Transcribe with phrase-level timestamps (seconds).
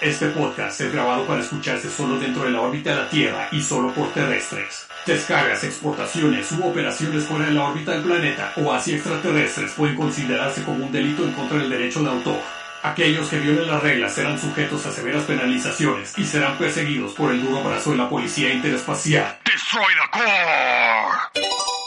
[0.00, 3.60] Este podcast es grabado para escucharse solo dentro de la órbita de la Tierra y
[3.60, 4.86] solo por terrestres.
[5.04, 10.62] Descargas, exportaciones u operaciones fuera de la órbita del planeta o hacia extraterrestres pueden considerarse
[10.62, 12.40] como un delito en contra del derecho de autor.
[12.84, 17.42] Aquellos que violen las reglas serán sujetos a severas penalizaciones y serán perseguidos por el
[17.42, 19.36] duro brazo de la policía interespacial.
[19.44, 21.77] Destroy the core!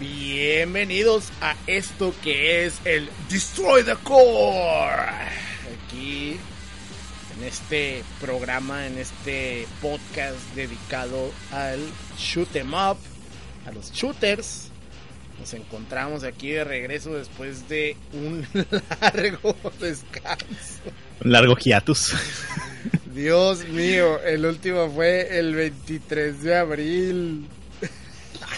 [0.00, 4.90] Bienvenidos a esto que es el Destroy the Core.
[5.86, 6.36] Aquí
[7.38, 11.78] en este programa, en este podcast dedicado al
[12.18, 12.98] shoot 'em up,
[13.66, 14.70] a los shooters.
[15.38, 18.44] Nos encontramos aquí de regreso después de un
[19.00, 20.82] largo descanso.
[21.24, 22.14] Un largo hiatus.
[23.14, 27.46] Dios mío, el último fue el 23 de abril.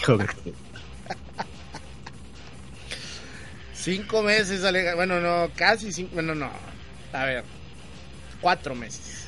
[0.03, 0.29] Joder.
[3.87, 4.61] Cinco meses,
[4.95, 6.51] bueno, no, casi cinco, bueno, no,
[7.13, 7.45] a ver,
[8.41, 9.27] cuatro meses,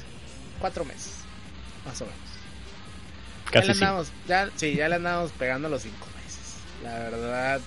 [0.59, 1.13] cuatro meses,
[1.85, 2.19] más o menos.
[3.45, 3.83] ya Casi le sí.
[3.85, 6.55] andamos, ya, sí, ya le andamos pegando los cinco meses.
[6.83, 7.61] La verdad,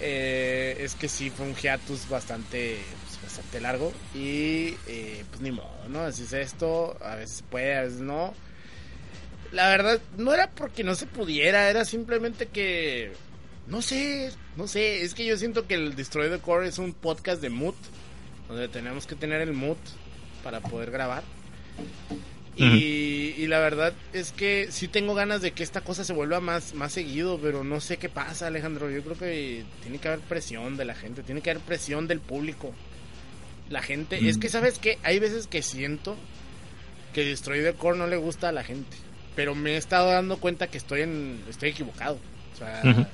[0.00, 5.52] eh, es que sí fue un hiatus bastante, pues, bastante largo y eh, pues ni
[5.52, 6.00] modo, ¿no?
[6.00, 8.34] Así es esto, a veces puede, a veces no.
[9.52, 13.12] La verdad, no era porque no se pudiera, era simplemente que,
[13.68, 16.92] no sé, no sé, es que yo siento que el Destroy the Core es un
[16.92, 17.74] podcast de mood,
[18.48, 19.76] donde tenemos que tener el mood
[20.42, 21.24] para poder grabar.
[22.56, 26.40] Y, y la verdad es que sí tengo ganas de que esta cosa se vuelva
[26.40, 28.90] más, más seguido, pero no sé qué pasa, Alejandro.
[28.90, 32.20] Yo creo que tiene que haber presión de la gente, tiene que haber presión del
[32.20, 32.72] público.
[33.68, 36.16] La gente, es que sabes que hay veces que siento
[37.12, 38.96] que Destroy the Core no le gusta a la gente,
[39.34, 42.18] pero me he estado dando cuenta que estoy en, estoy equivocado.
[42.54, 43.10] O sea.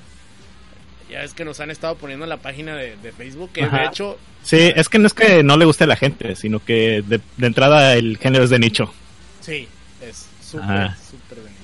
[1.13, 3.79] Ya es que nos han estado poniendo en la página de, de Facebook, que Ajá.
[3.79, 6.59] de hecho, Sí, es que no es que no le guste a la gente, sino
[6.63, 8.93] que de, de entrada el género es de nicho.
[9.41, 9.67] sí,
[10.01, 11.61] es súper, súper de nicho.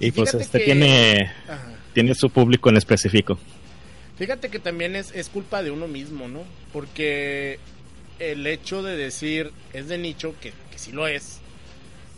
[0.00, 1.74] Y pues fíjate este que- tiene, Ajá.
[1.94, 3.38] tiene su público en específico.
[4.18, 6.42] Fíjate que también es, es culpa de uno mismo, ¿no?
[6.72, 7.58] Porque
[8.18, 11.38] el hecho de decir es de nicho, que, que sí lo es,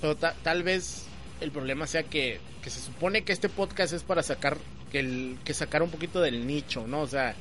[0.00, 1.04] pero ta- tal vez
[1.40, 4.56] el problema sea que, que se supone que este podcast es para sacar
[4.90, 7.00] que, el, que sacar un poquito del nicho, ¿no?
[7.02, 7.34] O sea,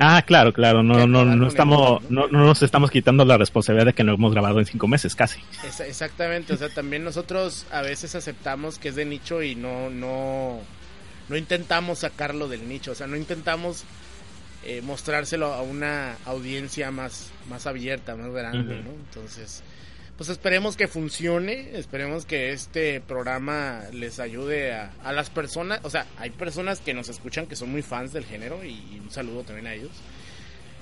[0.00, 3.92] Ah, claro, claro, no, no, no estamos, no, no nos estamos quitando la responsabilidad de
[3.92, 5.40] que no hemos grabado en cinco meses, casi.
[5.64, 9.90] es- exactamente, o sea, también nosotros a veces aceptamos que es de nicho y no,
[9.90, 10.58] no,
[11.28, 13.84] no intentamos sacarlo del nicho, o sea, no intentamos
[14.64, 18.74] eh, mostrárselo a una audiencia más, más abierta, más grande.
[18.82, 18.90] ¿no?
[18.90, 19.62] Entonces,
[20.16, 25.90] pues esperemos que funcione, esperemos que este programa les ayude a, a las personas, o
[25.90, 29.10] sea, hay personas que nos escuchan que son muy fans del género y, y un
[29.10, 29.90] saludo también a ellos.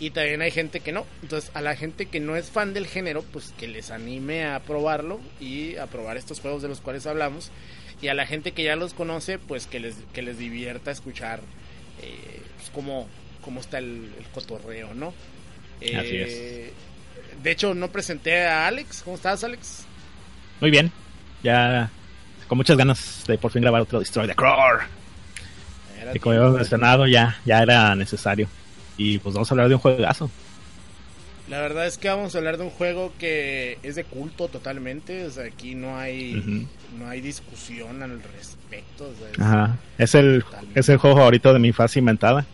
[0.03, 1.07] Y también hay gente que no.
[1.23, 4.59] Entonces, a la gente que no es fan del género, pues que les anime a
[4.59, 7.53] probarlo y a probar estos juegos de los cuales hablamos.
[8.01, 11.39] Y a la gente que ya los conoce, pues que les, que les divierta escuchar
[12.03, 13.07] eh, pues, cómo,
[13.43, 15.15] cómo está el, el cotorreo, ¿no?
[15.81, 16.73] Eh, Así es.
[17.43, 19.03] De hecho, no presenté a Alex.
[19.05, 19.85] ¿Cómo estás, Alex?
[20.61, 20.93] Muy bien.
[21.43, 21.91] Ya
[22.49, 24.85] con muchas ganas de por fin grabar otro Destroy the Core.
[26.01, 28.49] Era Y como habíamos mencionado, ya, ya era necesario.
[28.97, 30.31] Y pues vamos a hablar de un juegazo.
[31.49, 35.27] La verdad es que vamos a hablar de un juego que es de culto totalmente.
[35.27, 36.69] O sea, aquí no hay,
[36.99, 39.05] no hay discusión al respecto.
[39.05, 39.77] o sea, es- Ajá.
[39.99, 40.45] Es el,
[40.75, 42.47] es el juego favorito de mi infancia inventada.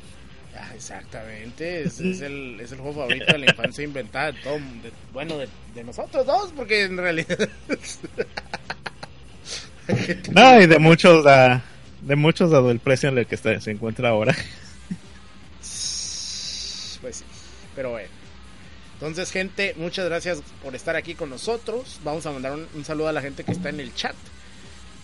[0.90, 4.92] Exactamente, es, es el, es el juego favorito de la infancia inventada de todo, de-
[5.12, 7.48] bueno, de, de nosotros dos, porque en realidad...
[10.32, 11.62] No, y de muchos, ah,
[12.02, 14.34] de muchos dado el precio en el que está- se encuentra ahora.
[17.00, 17.24] Pues sí,
[17.76, 18.08] pero bueno.
[18.94, 22.00] Entonces, gente, muchas gracias por estar aquí con nosotros.
[22.02, 24.16] Vamos a mandar un, un saludo a la gente que está en el chat.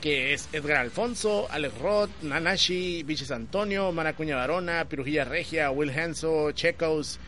[0.04, 6.52] Que es Edgar Alfonso, Alex Roth, Nanashi, Biches Antonio, Maracuña Varona, Pirujilla Regia, Will Henso,
[6.52, 7.18] Checos,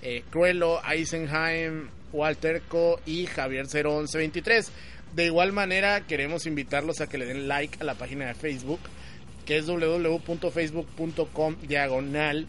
[0.00, 4.72] eh, Cruelo, Eisenheim, Walterco y Javier 01123.
[5.14, 8.80] De igual manera, queremos invitarlos a que le den like a la página de Facebook,
[9.44, 12.46] que es www.facebook.com diagonal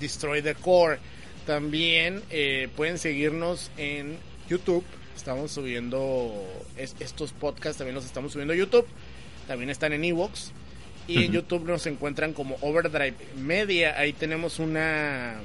[0.00, 0.98] Destroy the Core.
[1.46, 4.18] También eh, pueden seguirnos en
[4.50, 4.84] YouTube.
[5.20, 6.32] Estamos subiendo
[6.78, 8.86] es- estos podcasts, también los estamos subiendo a YouTube.
[9.46, 10.50] También están en Evox.
[11.06, 11.32] Y en.
[11.32, 13.98] YouTube nos encuentran como Overdrive Media.
[13.98, 15.40] Ahí tenemos una,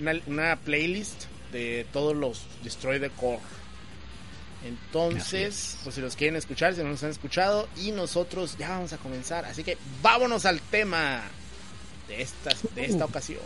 [0.00, 3.40] una, una playlist de todos los Destroy the Core.
[4.64, 5.76] Entonces, es.
[5.84, 8.96] pues si los quieren escuchar, si no nos han escuchado, y nosotros ya vamos a
[8.98, 9.44] comenzar.
[9.44, 11.22] Así que vámonos al tema
[12.08, 13.40] de, estas, de esta ocasión.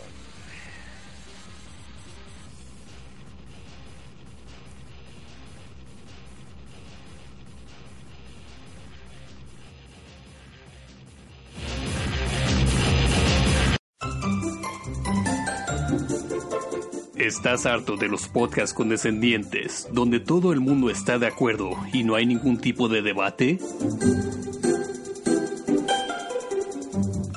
[17.31, 22.15] ¿Estás harto de los podcasts condescendientes, donde todo el mundo está de acuerdo y no
[22.15, 23.57] hay ningún tipo de debate?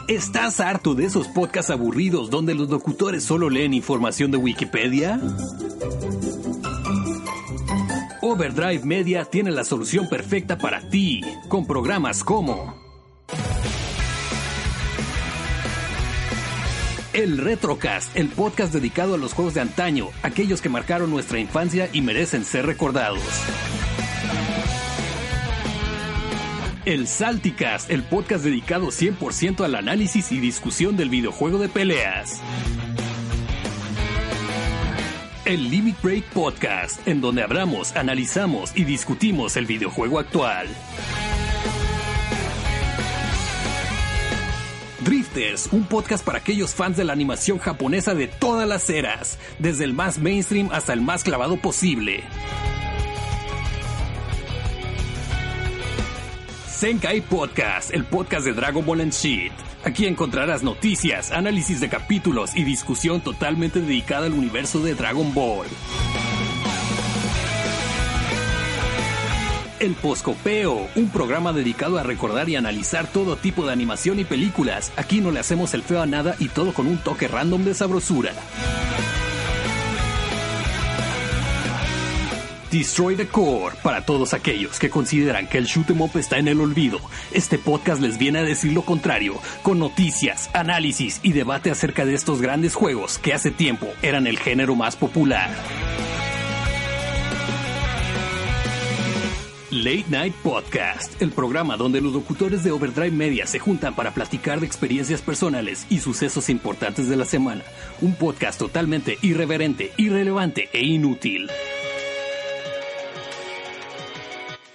[0.09, 5.21] ¿Estás harto de esos podcasts aburridos donde los locutores solo leen información de Wikipedia?
[8.21, 12.84] Overdrive Media tiene la solución perfecta para ti, con programas como
[17.15, 21.89] El Retrocast, el podcast dedicado a los juegos de antaño, aquellos que marcaron nuestra infancia
[21.93, 23.23] y merecen ser recordados.
[26.85, 32.41] El Salticast, el podcast dedicado 100% al análisis y discusión del videojuego de peleas.
[35.45, 40.67] El Limit Break Podcast, en donde hablamos, analizamos y discutimos el videojuego actual.
[45.05, 49.85] Drifters, un podcast para aquellos fans de la animación japonesa de todas las eras, desde
[49.85, 52.25] el más mainstream hasta el más clavado posible.
[56.67, 59.53] Senkai Podcast, el podcast de Dragon Ball and Shit.
[59.85, 65.67] Aquí encontrarás noticias, análisis de capítulos y discusión totalmente dedicada al universo de Dragon Ball.
[69.85, 74.91] El Poscopeo, un programa dedicado a recordar y analizar todo tipo de animación y películas.
[74.97, 77.75] Aquí no le hacemos el feo a nada y todo con un toque random de
[77.75, 78.33] sabrosura.
[82.71, 86.49] Destroy the Core, para todos aquellos que consideran que el shoot 'em up está en
[86.49, 86.99] el olvido.
[87.31, 92.15] Este podcast les viene a decir lo contrario, con noticias, análisis y debate acerca de
[92.15, 95.51] estos grandes juegos que hace tiempo eran el género más popular.
[99.75, 104.61] Late Night Podcast, el programa donde los locutores de Overdrive Media se juntan para platicar
[104.61, 107.63] de experiencias personales y sucesos importantes de la semana.
[108.01, 111.51] Un podcast totalmente irreverente, irrelevante e inútil.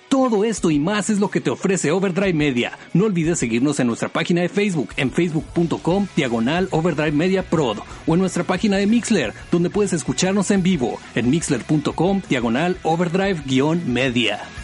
[0.09, 2.77] Todo esto y más es lo que te ofrece Overdrive Media.
[2.93, 8.13] No olvides seguirnos en nuestra página de Facebook, en facebook.com diagonal Overdrive Media Prod, o
[8.15, 14.58] en nuestra página de Mixler, donde puedes escucharnos en vivo, en mixler.com diagonal Overdrive-media.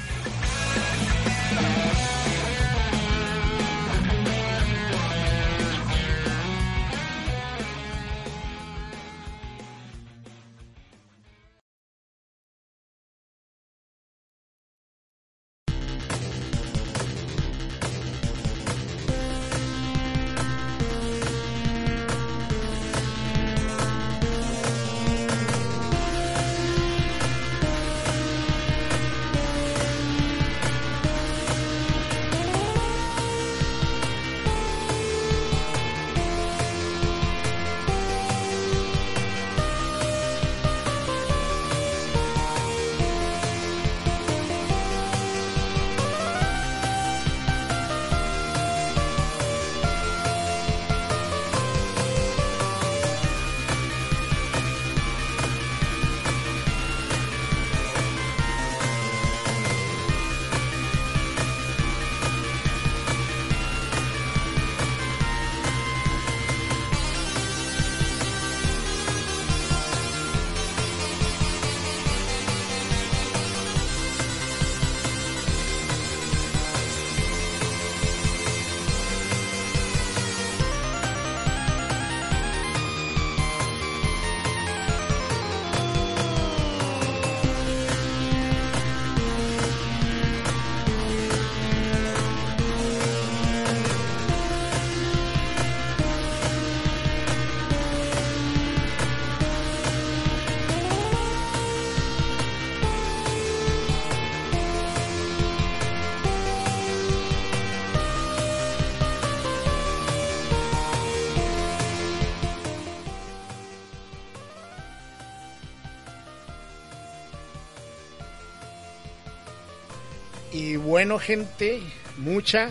[120.55, 121.81] Y bueno, gente,
[122.17, 122.69] mucha,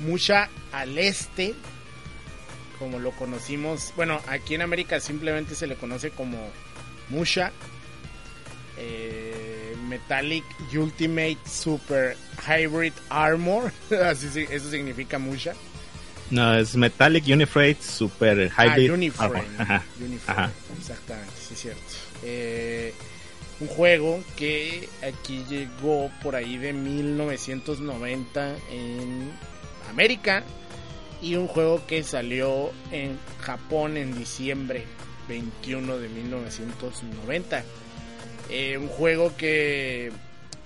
[0.00, 1.54] mucha al este,
[2.78, 3.92] como lo conocimos.
[3.94, 6.38] Bueno, aquí en América simplemente se le conoce como
[7.10, 7.52] Musha.
[8.78, 12.16] Eh, Metallic Ultimate Super
[12.48, 13.70] Hybrid Armor.
[14.06, 15.52] Así sí, eso significa Musha.
[16.30, 18.90] No, es Metallic Unifreight Super Hybrid.
[18.90, 19.36] Ah, Uniframe.
[19.36, 19.44] Armor.
[19.58, 19.82] Ajá.
[20.00, 20.52] Uniframe, Ajá.
[20.78, 21.82] Exactamente, sí es cierto.
[22.22, 22.94] Eh,
[23.62, 29.30] un juego que aquí llegó por ahí de 1990 en
[29.88, 30.42] América
[31.22, 34.84] y un juego que salió en Japón en diciembre
[35.28, 37.64] 21 de 1990.
[38.50, 40.10] Eh, un juego que,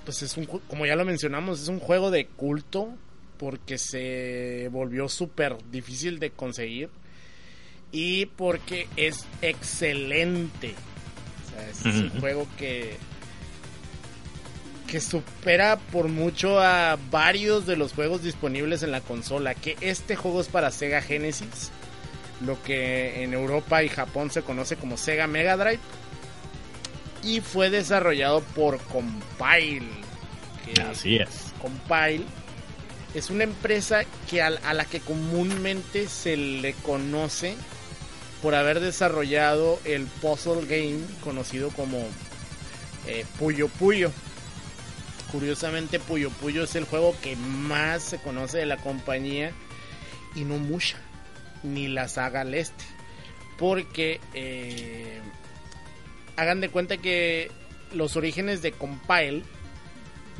[0.06, 2.88] pues es un, como ya lo mencionamos, es un juego de culto
[3.36, 6.88] porque se volvió súper difícil de conseguir
[7.92, 10.74] y porque es excelente.
[11.56, 12.96] Sea, es un juego que
[14.86, 19.54] que supera por mucho a varios de los juegos disponibles en la consola.
[19.54, 21.70] Que este juego es para Sega Genesis,
[22.40, 25.80] lo que en Europa y Japón se conoce como Sega Mega Drive,
[27.24, 29.88] y fue desarrollado por Compile.
[30.64, 31.52] que- Así es.
[31.60, 32.24] Compile
[33.14, 37.56] es una empresa que a, la que comúnmente se le conoce
[38.46, 41.98] por haber desarrollado el puzzle game conocido como
[43.08, 44.12] eh, Puyo Puyo.
[45.32, 49.50] Curiosamente Puyo Puyo es el juego que más se conoce de la compañía
[50.36, 50.96] y no mucha,
[51.64, 52.84] ni la saga al este.
[53.58, 55.20] Porque eh,
[56.36, 57.50] hagan de cuenta que
[57.92, 59.42] los orígenes de Compile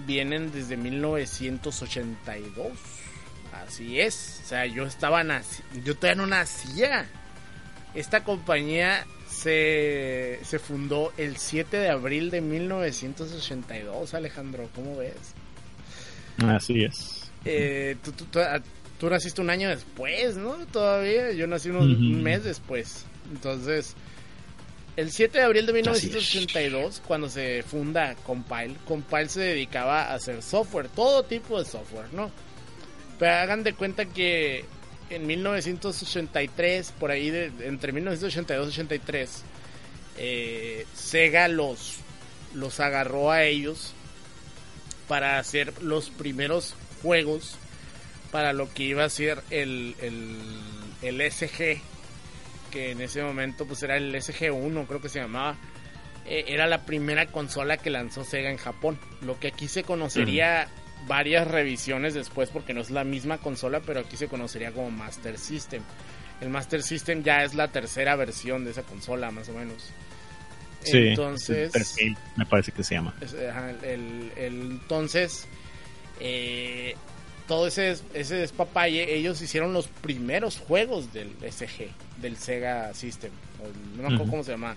[0.07, 2.69] vienen desde 1982.
[3.67, 4.43] Así es.
[4.45, 7.11] O sea, yo estaba naci yo todavía no nacía.
[7.97, 14.69] Esta compañía se, se fundó el 7 de abril de 1982, Alejandro.
[14.75, 15.15] ¿Cómo ves?
[16.47, 17.31] Así es.
[17.45, 18.61] Eh, tú, tú- tú- ah,
[18.99, 20.55] tú naciste un año después, ¿no?
[20.67, 21.33] Todavía.
[21.33, 23.05] Yo nací un, mes después.
[23.33, 23.95] Entonces,
[24.97, 26.13] el 7 de abril de Así es.
[26.13, 32.13] 1982, cuando se funda Compile, Compile se dedicaba a hacer software, todo tipo de software,
[32.13, 32.31] ¿no?
[33.19, 34.65] Pero hagan de cuenta que
[35.11, 39.43] en 1983, por ahí, de, entre 1982 y 83,
[40.19, 41.99] eh, Sega los,
[42.55, 43.95] los agarró a ellos
[45.09, 47.57] para hacer los primeros juegos
[48.31, 50.37] para lo que iba a ser el, el,
[51.03, 51.81] el SG,
[52.71, 55.57] que en ese momento pues era el SG1, creo que se llamaba.
[56.27, 58.99] Eh, era la primera consola que lanzó Sega en Japón.
[59.23, 60.69] Lo que aquí se conocería
[61.07, 65.39] varias revisiones después, porque no es la misma consola, pero aquí se conocería como Master
[65.39, 65.83] System.
[66.41, 69.91] El Master System ya es la tercera versión de esa consola, más o menos.
[70.83, 70.99] Sí.
[70.99, 73.15] Entonces, 3000, me parece que se llama.
[73.21, 75.47] el, el- el- entonces,
[76.21, 76.95] eh,
[77.49, 81.89] todo ese, ese despapalle, ellos hicieron los primeros juegos del SG,
[82.21, 83.31] del Sega System.
[83.97, 84.75] No me acuerdo cómo se llama.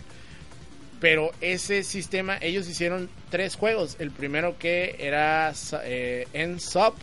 [1.00, 3.96] Pero ese sistema, ellos hicieron tres juegos.
[4.00, 5.54] El primero que era
[5.84, 6.96] eh, NSUP,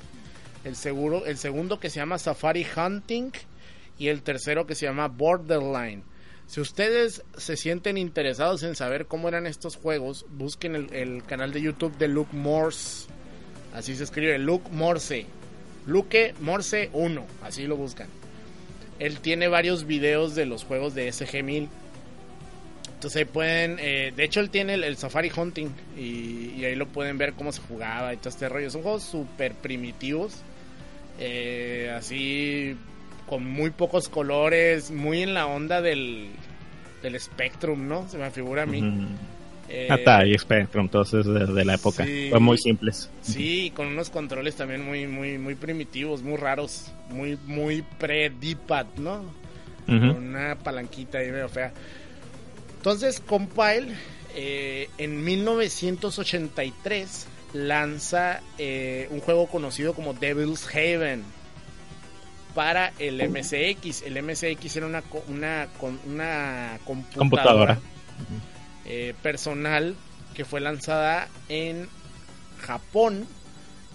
[0.64, 3.30] el, seguro, el segundo que se llama Safari Hunting
[3.98, 6.02] y el tercero que se llama Borderline.
[6.46, 11.52] Si ustedes se sienten interesados en saber cómo eran estos juegos, busquen el, el canal
[11.52, 13.08] de YouTube de Luke Morse.
[13.74, 15.26] Así se escribe, Luke Morse.
[15.86, 18.08] Luke Morse 1, así lo buscan.
[18.98, 21.68] Él tiene varios videos de los juegos de SG-1000.
[23.06, 26.74] Entonces ahí pueden, eh, de hecho él tiene el, el Safari Hunting y, y ahí
[26.74, 28.68] lo pueden ver cómo se jugaba y todo este rollo.
[28.68, 30.42] Son juegos súper primitivos,
[31.20, 32.76] eh, así
[33.28, 36.30] con muy pocos colores, muy en la onda del,
[37.00, 38.08] del Spectrum, ¿no?
[38.08, 38.80] Se me figura a mí.
[38.80, 39.06] Ujú.
[39.68, 42.04] Eh, Atari, Spectrum, todos esos de, de la época.
[42.04, 42.26] sí.
[42.28, 43.08] Fue muy simples.
[43.22, 49.22] Sí, con unos controles también muy, muy, muy primitivos, muy raros, muy, muy pre-D-pad, ¿no?
[49.86, 51.72] Con una palanquita ahí medio fea.
[52.86, 53.96] Entonces, Compile,
[54.36, 61.24] eh, en 1983, lanza eh, un juego conocido como Devil's Haven
[62.54, 64.02] para el MSX.
[64.02, 65.66] El MSX era una, una,
[66.06, 67.80] una computadora, Computadora.
[68.84, 69.96] eh, personal
[70.32, 71.88] que fue lanzada en
[72.60, 73.26] Japón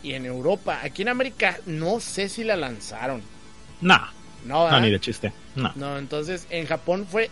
[0.03, 0.81] y en Europa.
[0.83, 3.21] Aquí en América no sé si la lanzaron.
[3.79, 4.01] No,
[4.43, 5.31] No, no, ni de chiste.
[5.55, 5.71] No.
[5.77, 7.31] No, entonces en Japón fue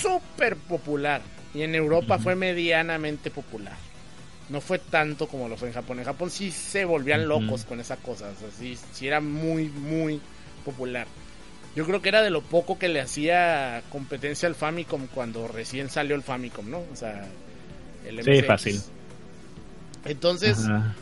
[0.00, 1.20] súper popular
[1.54, 3.76] y en Europa fue medianamente popular.
[4.48, 5.98] No fue tanto como lo fue en Japón.
[5.98, 8.30] En Japón sí se volvían locos con esa cosa.
[8.30, 10.20] O sea, sí, sí era muy, muy
[10.64, 11.06] popular.
[11.76, 15.90] Yo creo que era de lo poco que le hacía competencia al Famicom cuando recién
[15.90, 16.78] salió el Famicom, ¿no?
[16.92, 17.26] O sea,
[18.06, 18.80] el Sí, fácil.
[20.04, 20.94] Entonces, Ajá.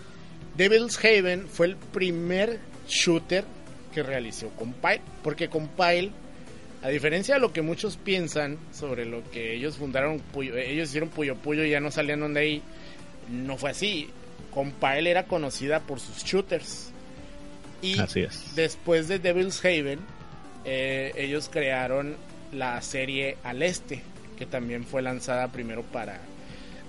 [0.57, 3.45] Devil's Haven fue el primer shooter
[3.93, 6.13] que realizó Compile, porque Compile,
[6.83, 11.35] a diferencia de lo que muchos piensan sobre lo que ellos fundaron, ellos hicieron Puyo
[11.37, 12.63] Puyo y ya no salían donde ahí,
[13.31, 14.09] no fue así.
[14.53, 16.91] Compile era conocida por sus shooters.
[17.83, 18.55] Y Así es.
[18.55, 19.99] después de Devil's Haven,
[20.65, 22.17] eh, ellos crearon
[22.53, 24.03] la serie Al Este,
[24.39, 26.21] que también fue lanzada primero para,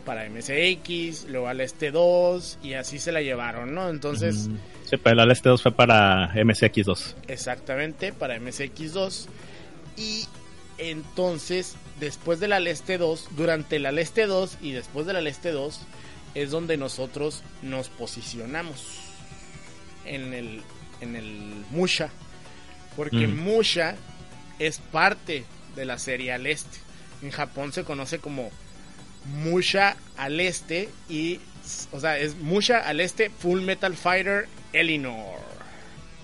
[0.06, 3.90] para MSX, luego Al Este 2, y así se la llevaron, ¿no?
[3.90, 4.50] Entonces,
[4.86, 7.16] Sí, pero el este 2 fue para MSX2.
[7.28, 9.26] exactamente, para MSX2.
[9.98, 10.26] Y
[10.78, 15.28] entonces, después del Al Este 2, durante el Al Este 2 y después del Al
[15.28, 15.80] Este 2,
[16.36, 18.86] es donde nosotros nos posicionamos
[20.06, 20.62] en el,
[21.02, 22.10] en el Musha.
[22.96, 23.40] Porque Mm.
[23.44, 23.96] Musha
[24.60, 26.78] es parte de la serie al este.
[27.22, 28.50] En Japón se conoce como
[29.26, 31.40] Musha al este y,
[31.92, 35.40] o sea, es Musha al este Full Metal Fighter Elinor.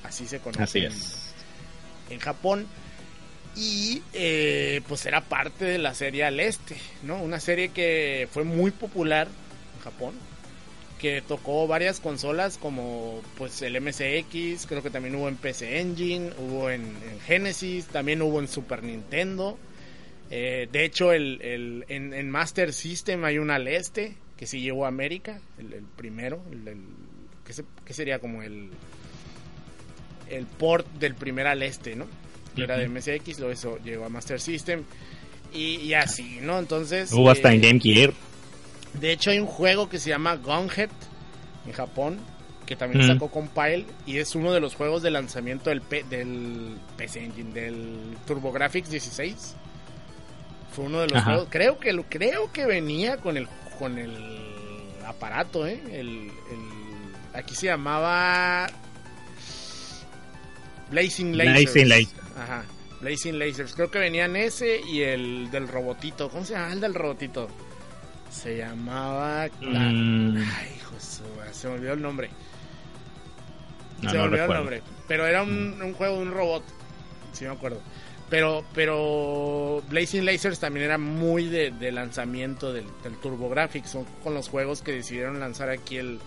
[0.04, 1.16] Así se conoce Así en- es.
[2.10, 2.68] en Japón.
[3.56, 7.22] Y eh, pues era parte de la serie al este, ¿no?
[7.22, 9.28] Una serie que fue muy popular
[9.76, 10.16] en Japón.
[11.00, 16.32] Que tocó varias consolas como pues el MSX, creo que también hubo en PC Engine,
[16.40, 19.60] hubo en, en Genesis, también hubo en Super Nintendo.
[20.32, 24.62] Eh, de hecho, el, el- en, en Master System hay un al este que sí
[24.62, 26.78] llegó a América, el, primero, el,
[27.86, 28.70] que sería como el,
[30.30, 32.08] el port del primer al este, ¿no?
[32.56, 34.84] Que era de MSX, luego eso llegó a Master System
[35.54, 36.60] y, y así, ¿no?
[36.60, 37.12] Entonces...
[37.12, 38.14] Hubo hasta eh, en Game Gear.
[38.94, 40.90] de hecho, hay un juego que se llama Gunhead
[41.66, 42.20] en Japón,
[42.66, 43.08] que también Mm.
[43.14, 47.52] sacó Compile, y es uno de los juegos de lanzamiento del, P- del PC Engine,
[47.54, 49.56] del TurboGrafx 16.
[50.76, 51.32] Fue uno de los Ajá.
[51.32, 51.48] juegos.
[51.52, 53.48] Creo que lo- creo que venía con el
[53.80, 54.16] con el
[55.06, 55.82] aparato, ¿eh?
[55.92, 56.32] El, el-
[57.34, 58.68] aquí se llamaba
[60.92, 61.74] Blazing Lasers.
[61.86, 62.08] Blazing.
[62.38, 62.64] Ajá.
[63.02, 63.74] Blazing Lasers.
[63.76, 66.30] Creo que venían ese y el del robotito.
[66.30, 67.48] ¿Cómo se llama el del robotito?
[68.32, 69.48] Se llamaba.
[69.62, 70.80] Mm, Ay,
[71.38, 72.30] madre, se me olvidó el nombre.
[74.02, 74.54] no, se me no olvidó recuerdo.
[74.54, 74.84] el nombre.
[75.08, 76.64] Pero era un, un juego de un robot.
[77.34, 77.82] Sí, me acuerdo.
[78.30, 83.90] Pero, pero Blazing Lasers también era muy de, de lanzamiento del, del TurboGrafx.
[83.90, 86.20] Son con los juegos que decidieron lanzar aquí el,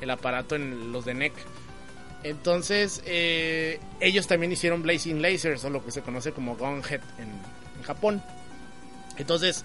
[0.00, 1.32] el aparato en los de NEC.
[2.22, 7.28] Entonces, eh, ellos también hicieron Blazing Lasers, o lo que se conoce como Gunhead en,
[7.76, 8.22] en Japón.
[9.16, 9.64] Entonces,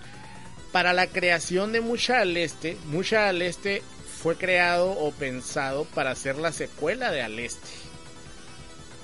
[0.71, 3.81] para la creación de Musha al Este, Musha al Este
[4.21, 7.67] fue creado o pensado para hacer la secuela de Al Este.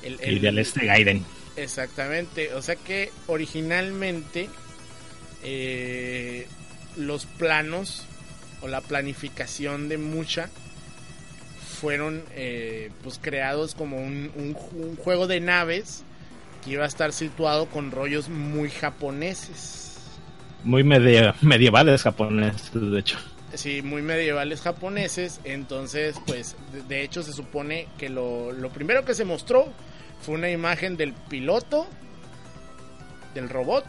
[0.03, 1.25] El- Y el- del este Gaiden.
[1.55, 4.47] Exactamente, o sea que originalmente
[5.43, 6.47] eh,
[6.95, 8.05] los planos
[8.61, 10.49] o la planificación de Mucha
[11.79, 16.03] fueron eh, pues creados como un, un ju- un juego de naves
[16.63, 19.99] que iba a estar situado con rollos muy japoneses.
[20.63, 23.17] Muy media- medievales japoneses, de hecho.
[23.53, 25.39] Sí, muy medievales japoneses.
[25.45, 29.67] Entonces, pues, de, de hecho se supone que lo, lo primero que se mostró
[30.21, 31.87] fue una imagen del piloto,
[33.33, 33.85] del robot,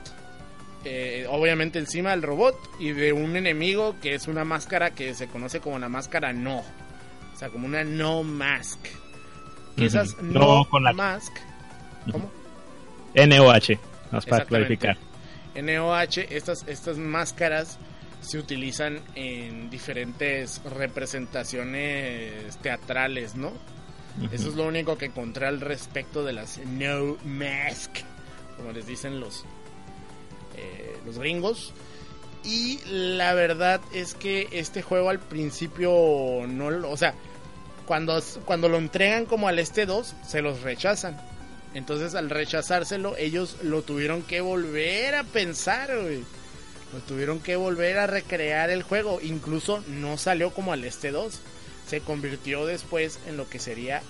[0.84, 5.26] eh, obviamente encima del robot, y de un enemigo que es una máscara que se
[5.26, 6.62] conoce como la máscara no.
[7.38, 8.80] O sea, como una no mask.
[9.76, 9.88] Que
[10.22, 11.32] No no, con la- mask.
[12.10, 12.28] ¿Cómo?
[13.14, 13.78] NOH,
[14.10, 14.98] vamos para clarificar.
[15.54, 17.78] NOH, estas, estas máscaras
[18.20, 23.52] se utilizan en diferentes representaciones teatrales, ¿no?
[24.32, 27.98] Eso es lo único que encontré al respecto de las No Mask,
[28.56, 29.44] como les dicen los,
[30.56, 31.72] eh, los gringos.
[32.48, 36.90] Y la verdad es que este juego al principio no lo...
[36.90, 37.14] O sea,
[37.84, 41.20] cuando, cuando lo entregan como al este 2, se los rechazan.
[41.74, 46.24] Entonces al rechazárselo, ellos lo tuvieron que volver a pensar, güey.
[46.94, 49.20] Lo tuvieron que volver a recrear el juego.
[49.22, 51.40] Incluso no salió como al este 2.
[51.86, 54.00] Se convirtió después en lo que sería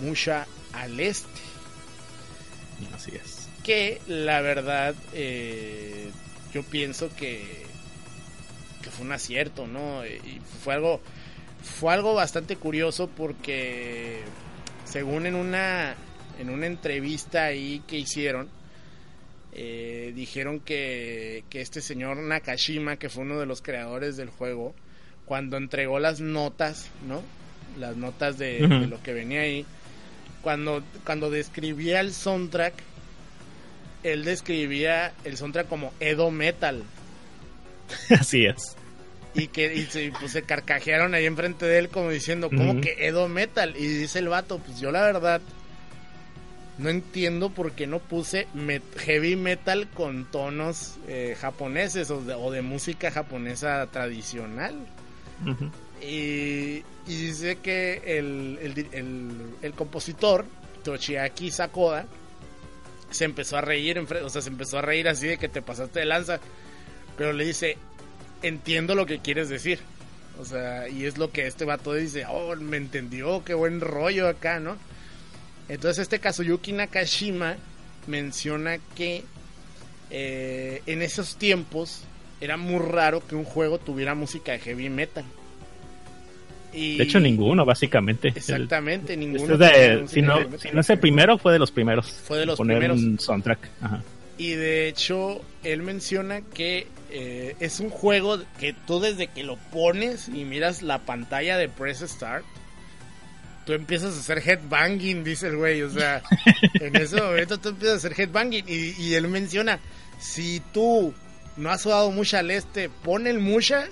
[0.00, 1.26] Musha al este.
[2.94, 3.48] Así es.
[3.64, 6.12] Que la verdad, eh,
[6.54, 7.67] yo pienso que,
[8.82, 10.04] que fue un acierto, ¿no?
[10.06, 11.00] Y fue algo,
[11.62, 14.20] fue algo bastante curioso porque,
[14.84, 15.94] según en una,
[16.38, 18.48] en una entrevista ahí que hicieron,
[19.52, 24.74] eh, dijeron que, que este señor Nakashima, que fue uno de los creadores del juego,
[25.24, 27.22] cuando entregó las notas, ¿no?
[27.78, 29.66] Las notas de, de lo que venía ahí,
[30.42, 32.74] cuando, cuando describía el soundtrack,
[34.02, 36.82] él describía el soundtrack como Edo Metal.
[38.18, 38.76] Así es.
[39.34, 42.80] Y que y se, pues, se carcajearon ahí enfrente de él como diciendo, ¿cómo Ujú.
[42.80, 43.74] que Edo Metal?
[43.76, 45.40] Y dice el vato, pues yo la verdad
[46.78, 52.34] no entiendo por qué no puse met- heavy metal con tonos eh, japoneses o de,
[52.34, 54.74] o de música japonesa tradicional.
[56.02, 60.44] Y, y dice que el, el, el- el compositor,
[60.84, 62.06] Toshiaki Sakoda,
[63.10, 65.62] se empezó a reír, enfre- o sea, se empezó a reír así de que te
[65.62, 66.40] pasaste de lanza.
[67.18, 67.76] Pero le dice,
[68.42, 69.80] entiendo lo que quieres decir.
[70.40, 74.28] O sea, y es lo que este vato dice, oh, me entendió, qué buen rollo
[74.28, 74.76] acá, ¿no?
[75.68, 77.56] Entonces este Kazuyuki Nakashima
[78.06, 79.24] menciona que
[80.10, 82.04] eh, en esos tiempos
[82.40, 85.24] era muy raro que un juego tuviera música de heavy metal.
[86.72, 88.28] Y De hecho, ninguno, básicamente.
[88.28, 89.54] Exactamente, El- ninguno.
[89.54, 92.10] este de- si, no, si no es el primero, fue de los primeros.
[92.12, 93.02] Fue de los Poner primeros.
[93.02, 93.58] un soundtrack.
[93.80, 94.02] Ajá.
[94.36, 99.56] Y de hecho, él menciona que eh, es un juego que tú desde que lo
[99.56, 102.44] pones y miras la pantalla de Press Start,
[103.66, 105.82] tú empiezas a hacer headbanging, dice el güey.
[105.82, 106.22] O sea,
[106.80, 108.64] en ese momento tú empiezas a hacer headbanging.
[108.68, 109.78] Y, y él menciona,
[110.18, 111.14] si tú
[111.56, 113.86] no has jugado mucha al este, pon el Musha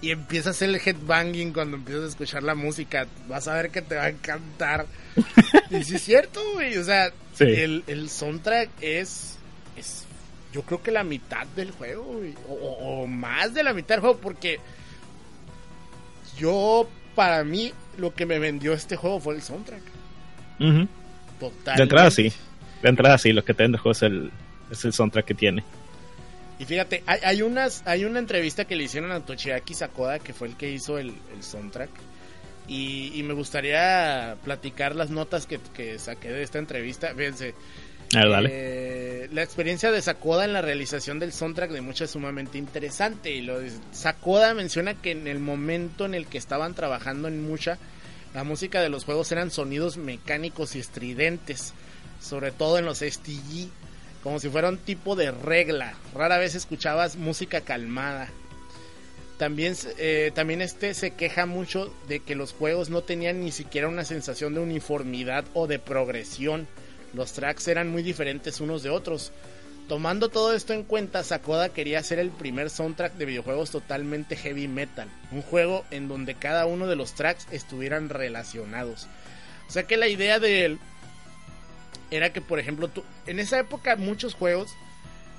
[0.00, 3.06] y empieza a hacer el headbanging cuando empiezas a escuchar la música.
[3.26, 4.86] Vas a ver que te va a encantar.
[5.70, 6.76] y sí es cierto, güey.
[6.78, 7.42] O sea, Sí.
[7.44, 9.34] el, el soundtrack es,
[9.76, 10.04] es,
[10.54, 12.32] yo creo que la mitad del juego, güey.
[12.48, 14.60] O, más de la mitad del juego, porque
[16.38, 19.82] yo, para mí, lo que me vendió este juego fue el soundtrack.
[20.60, 20.86] Ujú.
[21.40, 21.76] Total.
[21.76, 22.32] De entrada, sí.
[22.82, 23.32] De entrada, sí.
[23.32, 24.30] Lo que te vende el juego es el,
[24.70, 25.64] es el soundtrack que tiene.
[26.60, 30.32] Y fíjate, hay, hay unas, hay una entrevista que le hicieron a Toshiaki Sakoda, que
[30.32, 31.90] fue el que hizo el, el soundtrack.
[32.68, 37.12] Y, y me gustaría platicar las notas que, que saqué de esta entrevista.
[37.12, 37.56] Fíjense,
[38.14, 38.50] A ver, dale.
[38.52, 43.32] Eh, la experiencia de Sakoda en la realización del soundtrack de mucha es sumamente interesante.
[43.32, 43.58] Y lo
[43.90, 47.76] Sakoda menciona que en el momento en el que estaban trabajando en mucha,
[48.32, 51.74] la música de los juegos eran sonidos mecánicos y estridentes,
[52.20, 53.70] sobre todo en los STG,
[54.22, 55.94] como si fuera un tipo de regla.
[56.14, 58.30] Rara vez escuchabas música calmada.
[59.36, 63.88] También, eh, también este se queja mucho de que los juegos no tenían ni siquiera
[63.88, 66.68] una sensación de uniformidad o de progresión.
[67.14, 69.32] Los tracks eran muy diferentes unos de otros.
[69.88, 74.66] Tomando todo esto en cuenta, Sakoda quería hacer el primer soundtrack de videojuegos totalmente heavy
[74.66, 79.06] metal, un juego en donde cada uno de los tracks estuvieran relacionados.
[79.68, 80.78] O sea que la idea de él
[82.10, 82.90] era que, por ejemplo,
[83.26, 84.70] en esa época muchos juegos,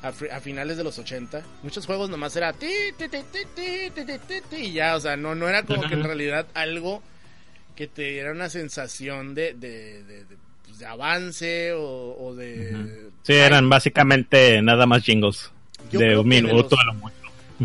[0.03, 3.19] a, finales de los 80, muchos juegos nomás era ti, ti, ti,
[4.49, 7.01] ti, y ya, o sea, no, no era como que en realidad algo
[7.75, 10.25] que te diera una sensación de, de, de
[10.75, 13.09] pues, de avance o, o de...
[13.23, 15.51] Sí, eran básicamente nada más jingles.
[15.91, 17.15] Yo de un de minuto los- a lo mucho.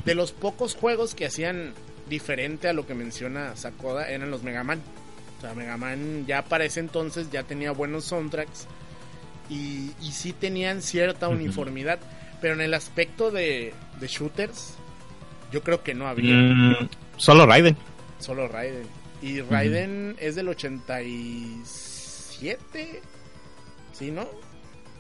[0.04, 1.72] de los pocos juegos que hacían
[2.08, 4.80] diferente a lo que menciona Sakoda eran los Mega Man.
[5.38, 8.66] O sea, Mega Man ya para ese entonces ya tenía buenos soundtracks
[9.48, 11.98] y, y sí tenían cierta uniformidad.
[12.40, 14.74] Pero en el aspecto de, de shooters,
[15.52, 16.34] yo creo que no había.
[16.34, 17.76] Mm, solo Raiden.
[18.18, 18.84] Solo Raiden.
[19.22, 20.48] Y Raiden es del
[22.40, 23.02] 87.
[23.92, 24.26] ¿Sí, no?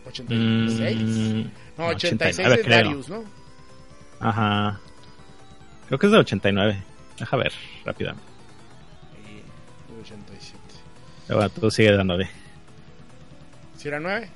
[0.06, 0.96] 86.
[0.96, 1.40] Mm,
[1.78, 2.76] no, 86 89 de creo.
[2.76, 3.24] Darius, ¿no?
[4.20, 4.80] Ajá.
[5.86, 6.82] Creo que es de 89.
[7.18, 7.52] Deja ver
[7.84, 8.28] rápidamente.
[9.26, 10.58] Y 87.
[11.26, 12.28] Pero bueno, tú sigue dándole.
[13.76, 14.28] ¿Si era 9?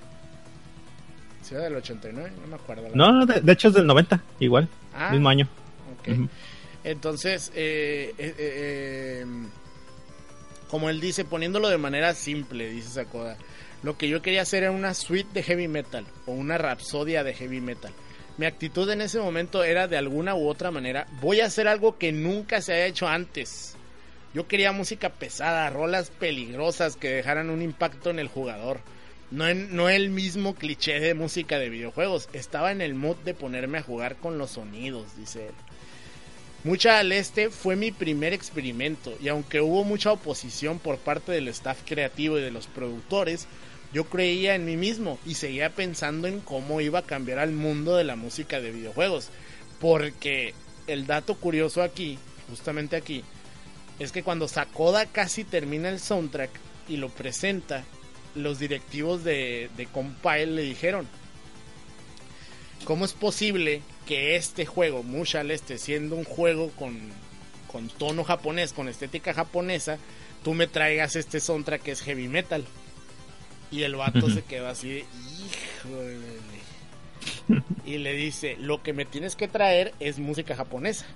[1.42, 2.32] ¿Si era del 89?
[2.40, 2.88] No me acuerdo.
[2.94, 4.68] No, no, de, de hecho es del 90, igual.
[4.94, 5.10] Ah.
[5.10, 5.48] Mismo año.
[6.00, 6.08] Ok.
[6.08, 6.28] Ujú.
[6.84, 9.26] Entonces, eh, eh, eh, eh,
[10.74, 13.36] como él dice, poniéndolo de manera simple, dice Sakoda,
[13.84, 17.32] lo que yo quería hacer era una suite de heavy metal o una rapsodia de
[17.32, 17.92] heavy metal.
[18.38, 21.96] Mi actitud en ese momento era de alguna u otra manera, voy a hacer algo
[21.96, 23.76] que nunca se haya hecho antes.
[24.34, 28.80] Yo quería música pesada, rolas peligrosas que dejaran un impacto en el jugador.
[29.30, 32.28] No, no el mismo cliché de música de videojuegos.
[32.32, 35.54] Estaba en el mood de ponerme a jugar con los sonidos, dice él.
[36.64, 41.48] Mucha al Este fue mi primer experimento y aunque hubo mucha oposición por parte del
[41.48, 43.46] staff creativo y de los productores,
[43.92, 47.96] yo creía en mí mismo y seguía pensando en cómo iba a cambiar al mundo
[47.96, 49.28] de la música de videojuegos.
[49.78, 50.54] Porque
[50.86, 53.22] el dato curioso aquí, justamente aquí,
[53.98, 56.50] es que cuando Sakoda casi termina el soundtrack
[56.88, 57.84] y lo presenta,
[58.34, 61.06] los directivos de, de Compile le dijeron,
[62.84, 66.98] ¿cómo es posible que este juego, Musha al Este, siendo un juego con,
[67.70, 69.98] con tono japonés, con estética japonesa,
[70.42, 72.64] tú me traigas este soundtrack que es heavy metal?
[73.70, 76.18] Y el vato se quedó así de, híjole.
[77.84, 81.06] Y le dice, lo que me tienes que traer es música japonesa.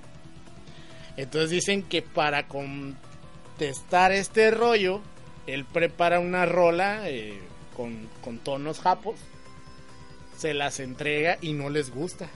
[1.16, 5.00] Entonces dicen que para contestar este rollo,
[5.46, 7.38] él prepara una rola eh,
[7.76, 9.16] con, con tonos japos,
[10.38, 12.28] se las entrega y no les gusta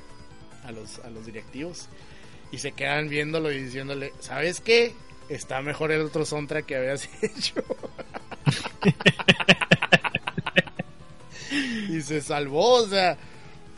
[0.64, 1.88] a los, a los directivos.
[2.50, 4.92] Y se quedan viéndolo y diciéndole, ¿sabes qué?
[5.28, 7.62] Está mejor el otro soundtrack que habías hecho.
[11.88, 13.16] y se salvó, o sea,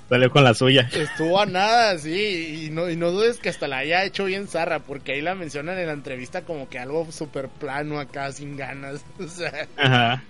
[0.09, 0.89] Salió con la suya.
[0.93, 4.49] estuvo a nada, sí, y no, y no dudes que hasta la haya hecho bien
[4.49, 8.57] zarra, porque ahí la mencionan en la entrevista como que algo súper plano acá, sin
[8.57, 10.23] ganas, o sea, Ajá.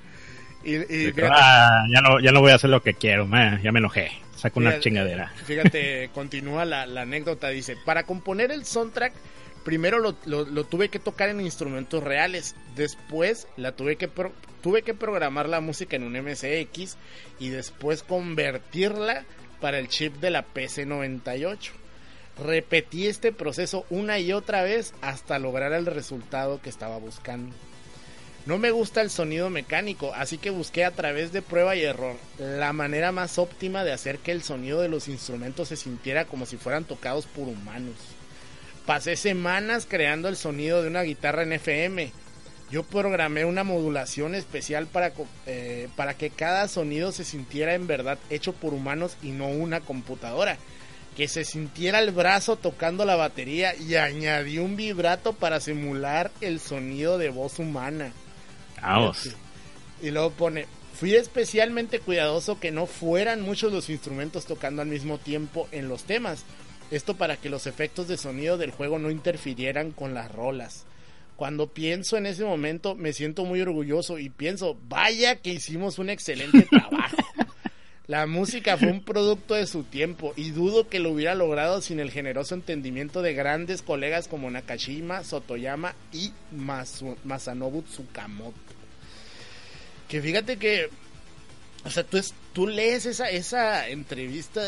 [0.64, 2.94] Y, y De que, fíjate- ah, ya no, ya no voy a hacer lo que
[2.94, 4.10] quiero, man, ya me enojé.
[4.36, 5.32] Saco una chingadera.
[5.46, 7.48] Fíjate, continúa la, la anécdota.
[7.48, 9.12] Dice, para componer el soundtrack,
[9.64, 12.54] primero lo, lo- lo tuve que tocar en instrumentos reales.
[12.76, 16.96] Después la tuve que, pro- tuve que programar la música en un MSX
[17.38, 19.24] y después convertirla
[19.60, 21.70] para el chip de la PC98.
[22.44, 27.54] Repetí este proceso una y otra vez hasta lograr el resultado que estaba buscando.
[28.46, 32.16] No me gusta el sonido mecánico, así que busqué a través de prueba y error
[32.38, 36.44] la manera más óptima de hacer que el sonido de los instrumentos se sintiera como
[36.44, 37.94] si fueran tocados por humanos.
[38.84, 42.12] Pasé semanas creando el sonido de una guitarra en FM.
[42.70, 45.14] Yo programé una modulación especial para,
[45.46, 49.80] eh, para que cada sonido se sintiera en verdad hecho por humanos y no una
[49.80, 50.58] computadora.
[51.16, 56.60] Que se sintiera el brazo tocando la batería y añadí un vibrato para simular el
[56.60, 58.12] sonido de voz humana.
[58.80, 59.30] Vamos.
[60.02, 65.18] Y luego pone, fui especialmente cuidadoso que no fueran muchos los instrumentos tocando al mismo
[65.18, 66.44] tiempo en los temas.
[66.90, 70.84] Esto para que los efectos de sonido del juego no interfirieran con las rolas.
[71.36, 76.10] Cuando pienso en ese momento me siento muy orgulloso y pienso, vaya que hicimos un
[76.10, 77.16] excelente trabajo.
[78.06, 82.00] La música fue un producto de su tiempo y dudo que lo hubiera logrado sin
[82.00, 88.52] el generoso entendimiento de grandes colegas como Nakashima, Sotoyama y Masu- Masanobu Tsukamoto.
[90.06, 90.90] Que fíjate que,
[91.86, 94.60] o sea, tú, es- tú lees esa, esa entrevista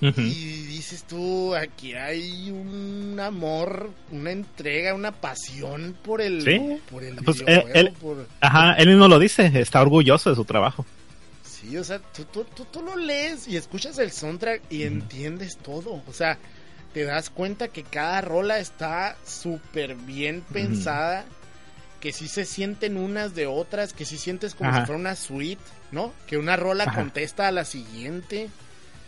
[0.00, 6.60] y dices tú, aquí hay un amor, una entrega, una pasión por el, Sí.
[6.90, 10.36] por el Pues, videojuego, él- él- por- Ajá, él mismo lo dice, está orgulloso de
[10.36, 10.84] su trabajo.
[11.64, 15.56] Sí, o sea, tú, tú, tú, tú lo lees y escuchas el soundtrack y entiendes
[15.56, 16.02] todo.
[16.06, 16.36] O sea,
[16.92, 21.24] te das cuenta que cada rola está súper bien pensada,
[22.00, 24.80] que sí se sienten unas de otras, que sí sientes como Ajá.
[24.80, 26.12] si fuera una suite, ¿no?
[26.26, 26.96] Que una rola Ajá.
[27.00, 28.50] contesta a la siguiente.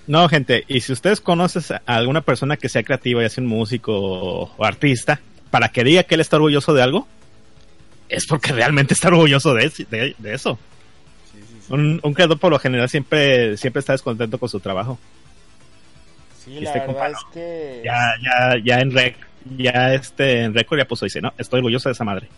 [0.07, 3.51] No, gente, y si ustedes conocen a alguna persona que sea creativa, ya sea un
[3.51, 3.93] músico
[4.57, 7.07] o artista, para que diga que él está orgulloso de algo,
[8.09, 10.59] es porque realmente está orgulloso de- de eso.
[11.69, 14.99] Un, un creador por lo general siempre, siempre está descontento con su trabajo.
[16.45, 17.83] Sí, la verdad compa es que...
[17.85, 19.17] Ya, ya, ya en rec,
[19.57, 22.29] ya este en récord ya puso dice, no, estoy orgulloso de esa madre.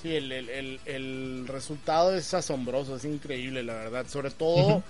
[0.00, 4.06] Sí, el, el, el, el resultado es asombroso, es increíble, la verdad.
[4.06, 4.82] Sobre todo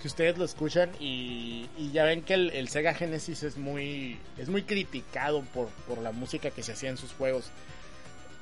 [0.00, 4.16] que ustedes lo escuchan y, y ya ven que el, el Sega Genesis es muy,
[4.38, 7.50] es muy criticado por, por la música que se hacía en sus juegos.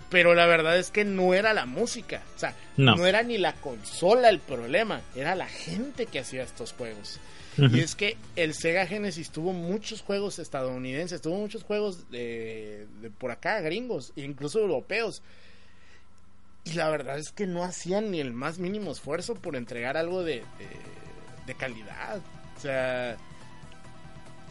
[0.08, 2.94] Pero la verdad es que no era la música, o sea, No.
[2.94, 7.18] no era ni la consola el problema, era la gente que hacía estos juegos.
[7.58, 13.10] Y es que el Sega Genesis tuvo muchos juegos estadounidenses, tuvo muchos juegos de, de
[13.10, 15.22] por acá, gringos, e incluso europeos.
[16.64, 20.22] Y la verdad es que no hacían ni el más mínimo esfuerzo por entregar algo
[20.22, 20.44] de, de,
[21.46, 22.20] de calidad.
[22.58, 23.16] O sea,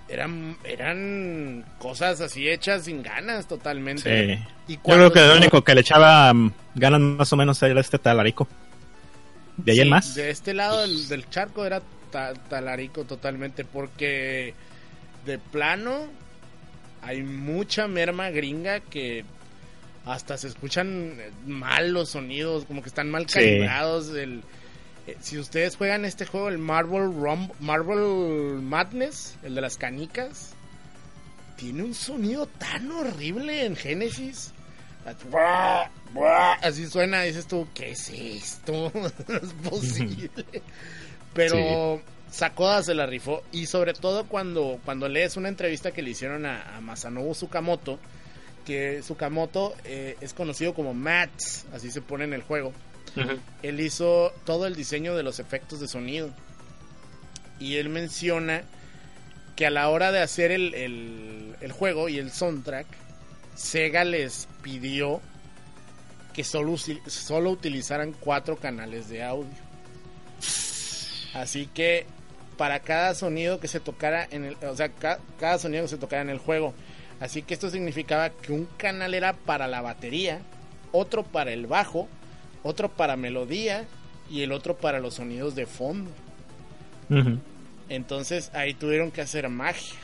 [0.08, 4.36] eran, eran cosas así hechas sin ganas totalmente.
[4.38, 4.44] Sí.
[4.68, 7.62] Y Yo cuando- creo que el único que le echaba mm, ganas más o menos
[7.64, 8.48] era este talarico.
[9.58, 10.16] De ahí en más.
[10.16, 14.54] De este lado del, del charco era ta- talarico totalmente porque
[15.26, 16.08] de plano
[17.02, 19.24] hay mucha merma gringa que
[20.06, 21.14] hasta se escuchan
[21.48, 23.34] mal los sonidos, como que están mal Sí.
[23.40, 24.10] calibrados.
[24.14, 24.44] El,
[25.08, 27.10] eh, si ustedes juegan este juego, el Marvel,
[27.60, 30.54] Marvel Madness, el de las canicas,
[31.58, 34.52] tiene un sonido tan horrible en Genesis.
[36.62, 38.92] Así suena, dices tú, ¿qué es esto?
[38.94, 40.32] No es posible.
[41.34, 43.44] Pero Sakoda se la rifó.
[43.52, 48.00] Y sobre todo cuando, cuando lees una entrevista que le hicieron a, a Masanobu Tsukamoto,
[48.66, 52.74] que Tsukamoto eh, es conocido como Mats, así se pone en el juego.
[53.64, 56.30] Él hizo todo el diseño de los efectos de sonido.
[57.60, 58.64] Y él menciona
[59.56, 62.86] que a la hora de hacer el, el- juego y el soundtrack,
[63.56, 65.22] Sega les pidió
[66.34, 69.50] que solo, solo utilizaran cuatro canales de audio.
[71.34, 72.06] Así que
[72.58, 75.98] para cada sonido que se tocara en el, o sea, ca- cada sonido que se
[75.98, 76.74] tocara en el juego,
[77.22, 80.42] Así que esto significaba que un canal era para la batería,
[80.92, 82.10] otro para el bajo,
[82.66, 83.86] otro para melodía
[84.30, 86.10] y el otro para los sonidos de fondo.
[87.90, 90.00] Entonces ahí tuvieron que hacer magia.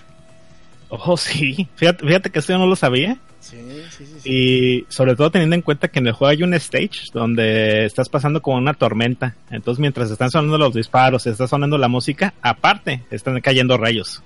[0.90, 1.68] Oh, sí.
[1.76, 3.18] Fíjate, fíjate que esto yo no lo sabía.
[3.40, 3.58] Sí,
[3.90, 4.20] sí, sí.
[4.20, 4.30] sí.
[4.30, 8.10] Y sobre todo teniendo en cuenta que en el juego hay un stage donde estás
[8.10, 9.36] pasando como una tormenta.
[9.50, 14.22] Entonces mientras están sonando los disparos, está sonando la música, aparte están cayendo rayos.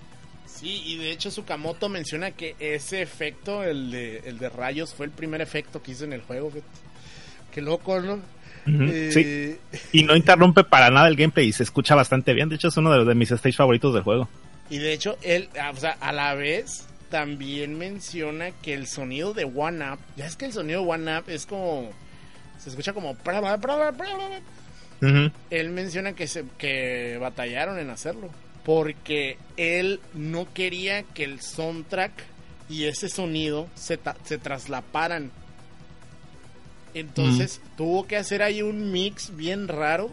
[0.45, 5.05] Sí, y de hecho Sukamoto menciona que ese efecto, el de, el de rayos, fue
[5.05, 6.49] el primer efecto que hizo en el juego.
[6.49, 6.85] fíjate.
[7.55, 8.19] Qué loco, ¿no?
[8.67, 9.77] Eh, Sí.
[9.99, 12.49] Y no interrumpe para nada el gameplay y se escucha bastante bien.
[12.49, 14.27] De hecho es uno de, los- de mis stage favoritos del juego.
[14.69, 19.33] Y de hecho, él, ah, o sea, a la vez también menciona que el sonido
[19.33, 21.91] de One Up, ya es que el sonido de One Up es como,
[22.59, 23.15] se escucha como...
[25.01, 25.31] Ujú.
[25.51, 28.29] Él menciona que, se, que batallaron en hacerlo,
[28.65, 32.11] porque él no quería que el soundtrack
[32.67, 35.31] y ese sonido se, se traslaparan.
[36.95, 40.09] Entonces tuvo que hacer ahí un mix bien raro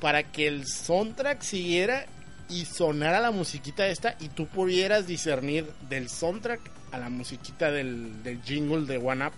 [0.00, 2.04] para que el soundtrack siguiera
[2.48, 8.22] y sonara la musiquita esta y tú pudieras discernir del soundtrack a la musiquita del,
[8.24, 9.32] del jingle de One Up.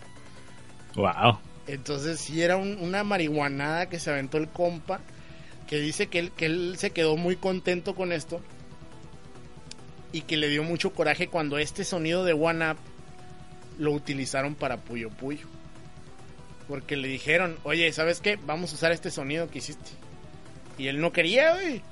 [0.95, 1.39] Wow.
[1.67, 5.01] Entonces sí era un- una marihuanada que se aventó el compa,
[5.69, 8.41] que dice que él, que él se quedó muy contento con esto
[10.13, 12.79] y que le dio mucho coraje cuando este sonido de One Up
[13.79, 15.47] lo utilizaron para Puyo Puyo.
[16.73, 18.39] Porque le dijeron, oye, ¿sabes qué?
[18.47, 19.91] Vamos a usar este sonido que hiciste.
[20.79, 21.83] Y él no quería, güey.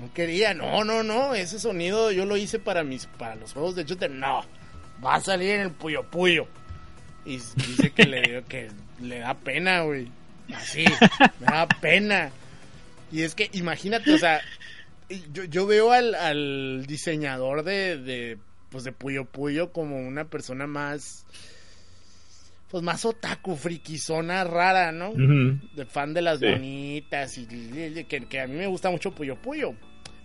[0.00, 1.34] No quería, no, no, no.
[1.34, 4.10] Ese sonido yo lo hice para mis, para los juegos de shooter.
[4.10, 4.44] No,
[5.02, 6.46] va a salir en el Puyo Puyo.
[7.24, 8.68] Y dice que le dio que
[9.00, 10.10] le da pena, güey.
[10.54, 10.84] Así,
[11.40, 12.30] me da pena.
[13.10, 14.42] Y es que imagínate, o sea,
[15.32, 18.36] yo, yo veo al, al diseñador de, de,
[18.68, 21.24] pues de Puyo Puyo como una persona más,
[22.70, 25.12] pues más otaku, friquizona, rara, ¿no?
[25.14, 26.46] De fan de las Sí.
[26.46, 29.74] bonitas y que, que a mí me gusta mucho Puyo Puyo.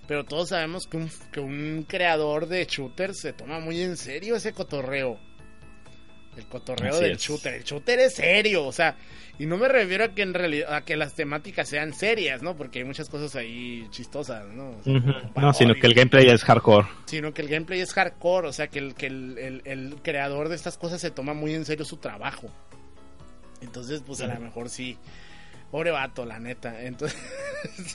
[0.08, 4.36] Pero todos sabemos que un, que un creador de shooters se toma muy en serio
[4.36, 5.18] ese cotorreo.
[6.36, 7.22] El cotorreo Así del es.
[7.22, 7.54] shooter.
[7.54, 8.98] El shooter es serio, o sea,
[9.40, 12.56] y no me refiero a que en realidad a que las temáticas sean serias, ¿no?
[12.56, 14.70] Porque hay muchas cosas ahí chistosas, ¿no?
[14.72, 16.88] O sea, No, sino que el gameplay es hardcore.
[17.06, 20.50] sino que el gameplay es hardcore, o sea que el, que el, el- el creador
[20.50, 22.50] de estas cosas se toma muy en serio su trabajo.
[23.62, 24.98] Entonces, pues a lo mejor sí.
[25.72, 26.84] Pobre vato, la neta.
[26.84, 27.18] Entonces.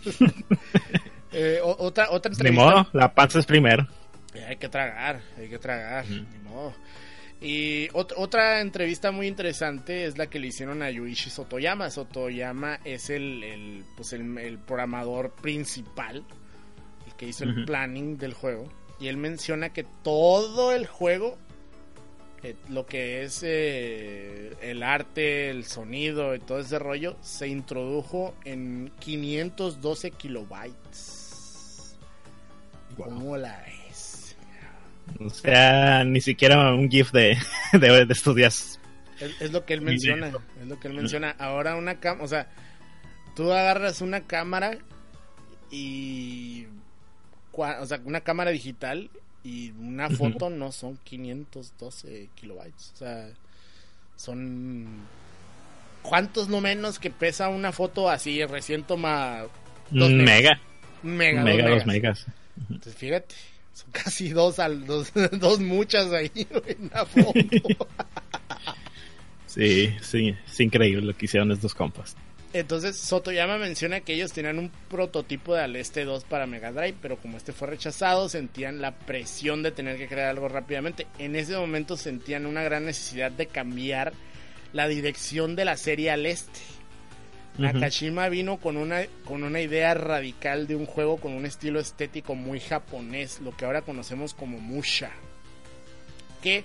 [1.33, 2.65] eh, otra, otra Ni entrevista.
[2.65, 3.87] modo, la panza es primero.
[4.35, 6.75] Eh, Hay que tragar, hay que tragar, ni modo.
[7.41, 11.89] Y ot- otra entrevista muy interesante es la que le hicieron a Yuichi Sotoyama.
[11.91, 16.25] Sotoyama es el, el, pues el, el programador principal,
[17.07, 18.69] el que hizo el planning del juego.
[18.99, 21.39] Y él menciona que todo el juego,
[22.43, 28.35] eh, lo que es eh, el arte, el sonido y todo ese rollo, se introdujo
[28.45, 31.97] en 512 kilobytes.
[32.97, 33.78] ¿Cómo la ves?
[35.21, 37.37] O sea, ni siquiera un GIF de,
[37.73, 38.81] de, de estos días.
[39.21, 41.35] Es, es lo que él menciona, es lo que él menciona.
[41.39, 42.49] Ahora una cámara, o sea,
[43.35, 44.79] tú agarras una cámara
[45.71, 46.67] y,
[47.53, 49.11] o sea, una cámara digital
[49.43, 53.29] y una foto no son 512 kilobytes, o sea,
[54.17, 54.87] son
[56.03, 59.45] cuántos no menos que pesa una foto así recién toma
[59.91, 60.59] Dos megas.
[61.03, 61.43] mega.
[61.43, 62.27] mega, dos mega, dos megas.
[62.71, 63.35] Entonces, fíjate,
[63.73, 67.33] son casi dos al dos, dos muchas ahí en la foto.
[69.47, 72.15] Sí, sí, es increíble lo que hicieron estos compas.
[72.53, 77.17] Entonces Sotoyama menciona que ellos tenían un prototipo de Aleste 2 para Mega Drive, pero
[77.17, 81.07] como este fue rechazado, sentían la presión de tener que crear algo rápidamente.
[81.19, 84.13] En ese momento sentían una gran necesidad de cambiar
[84.73, 86.61] la dirección de la serie al este.
[87.59, 92.35] Nakashima vino con una, con una idea radical de un juego con un estilo estético
[92.35, 95.11] muy japonés, lo que ahora conocemos como Musha.
[96.43, 96.65] Que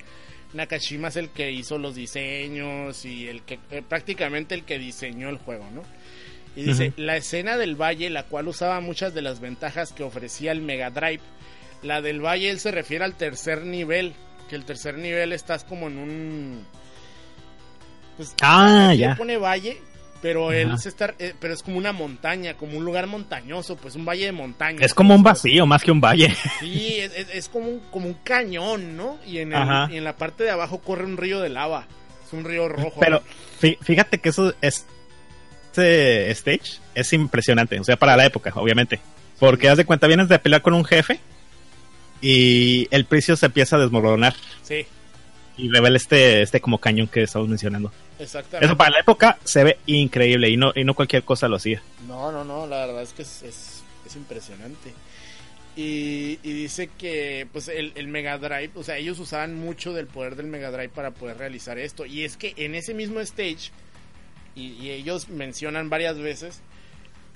[0.54, 5.30] Nakashima es el que hizo los diseños y el que eh, prácticamente el que diseñó
[5.30, 5.84] el juego, ¿no?
[6.56, 10.52] Y dice, la escena del valle, la cual usaba muchas de las ventajas que ofrecía
[10.52, 11.22] el Mega Drive.
[11.82, 14.14] La del valle, él se refiere al tercer nivel,
[14.50, 16.66] que el tercer nivel estás como en un...
[18.18, 19.16] Pues, Ah, ya.
[19.16, 19.82] pone valle,
[20.24, 23.93] pero él se está, eh, pero es como una montaña, como un lugar montañoso, pues
[23.95, 24.80] un valle de montaña.
[24.84, 26.36] Es como un vacío más que un valle.
[26.61, 29.19] Sí, es, es- es como, un, como un cañón, ¿no?
[29.28, 31.86] Y en, el- y en la parte de abajo corre un río de lava.
[32.26, 32.99] Es un río rojo.
[32.99, 33.21] Pero
[33.61, 34.88] fí- fíjate que eso es
[35.71, 38.99] este stage es impresionante, o sea, para la época, obviamente.
[39.39, 41.19] Porque haz de cuenta, vienes de pelear con un jefe
[42.21, 44.86] y el precio se empieza a desmoronar Sí,
[45.58, 47.91] y revela este, este como cañón que estamos mencionando.
[48.20, 48.66] exactamente.
[48.66, 51.82] Eso para la época se ve increíble y no, y no cualquier cosa lo hacía.
[52.08, 54.93] No, no, no, la verdad es que es, es, es impresionante.
[55.76, 60.06] Y, y dice que pues el, el Mega Drive, o sea, ellos usaban mucho del
[60.08, 62.06] poder del Mega Drive para poder realizar esto.
[62.06, 63.72] Y es que en ese mismo stage,
[64.56, 66.62] y, y ellos mencionan varias veces,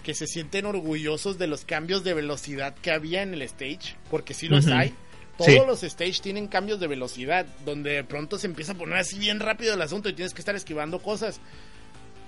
[0.03, 4.33] que se sienten orgullosos de los cambios de velocidad que había en el stage, porque
[4.33, 4.93] sí los hay.
[5.37, 5.59] Todos Sí.
[5.67, 9.39] los stage tienen cambios de velocidad, donde de pronto se empieza a poner así bien
[9.39, 11.39] rápido el asunto y tienes que estar esquivando cosas.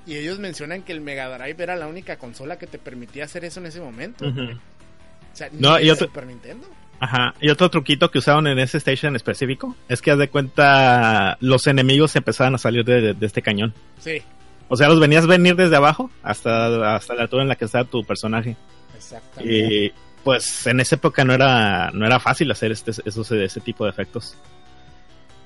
[0.06, 3.46] Y ellos mencionan que el Mega Drive era la única consola que te permitía hacer
[3.46, 4.26] eso en ese momento.
[4.28, 6.68] O sea, ni No, el y otro- Super Nintendo.
[7.02, 7.34] Ajá.
[7.40, 11.38] Y otro truquito que usaron en ese station en específico es que haz de cuenta
[11.40, 13.74] los enemigos empezaban a salir de, de este cañón.
[14.00, 14.22] Sí,
[14.68, 17.86] O sea, los venías venir desde abajo hasta, hasta la altura en la que está
[17.86, 18.56] tu personaje.
[18.96, 19.56] exactamente.
[19.86, 19.94] Y
[20.24, 23.92] pues en esa época no era, no era fácil hacer este, esos, ese tipo de
[23.92, 24.36] efectos.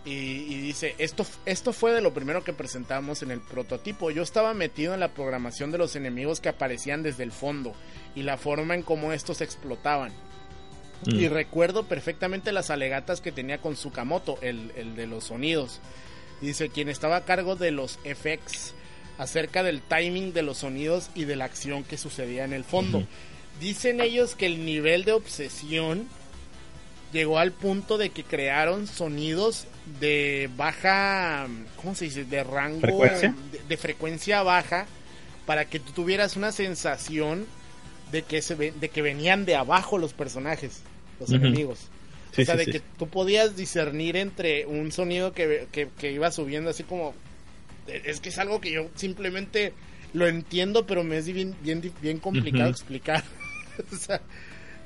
[0.06, 4.12] Y, y dice, esto, esto fue de lo primero que presentamos en el prototipo.
[4.12, 7.74] Yo estaba metido en la programación de los enemigos que aparecían desde el fondo
[8.14, 10.12] y la forma en cómo estos explotaban.
[11.06, 11.16] Mm.
[11.16, 15.80] Y recuerdo perfectamente las alegatas que tenía con Sukamoto, el, el de los sonidos.
[16.42, 18.74] Dice, quien estaba a cargo de los effects,
[19.18, 23.06] acerca del timing de los sonidos y de la acción que sucedía en el fondo.
[23.60, 26.08] Dicen ellos que el nivel de obsesión
[27.14, 29.66] llegó al punto de que crearon sonidos
[30.00, 31.48] de baja,
[31.78, 32.26] ¿cómo se dice?
[32.26, 33.36] De rango, ¿Frecuencia?
[33.52, 34.88] De, de frecuencia baja,
[35.46, 37.46] para que tú tuvieras una sensación
[38.12, 40.82] de que, se ve- de que venían de abajo los personajes,
[41.20, 41.80] los enemigos.
[42.32, 42.72] Sí, o sea, sí, de sí.
[42.72, 47.14] que tú podías discernir entre un sonido que, que, que iba subiendo así como...
[47.88, 49.74] Es que es algo que yo simplemente
[50.14, 53.24] lo entiendo, pero me es bien, bien, bien complicado explicar.
[53.92, 54.22] o sea,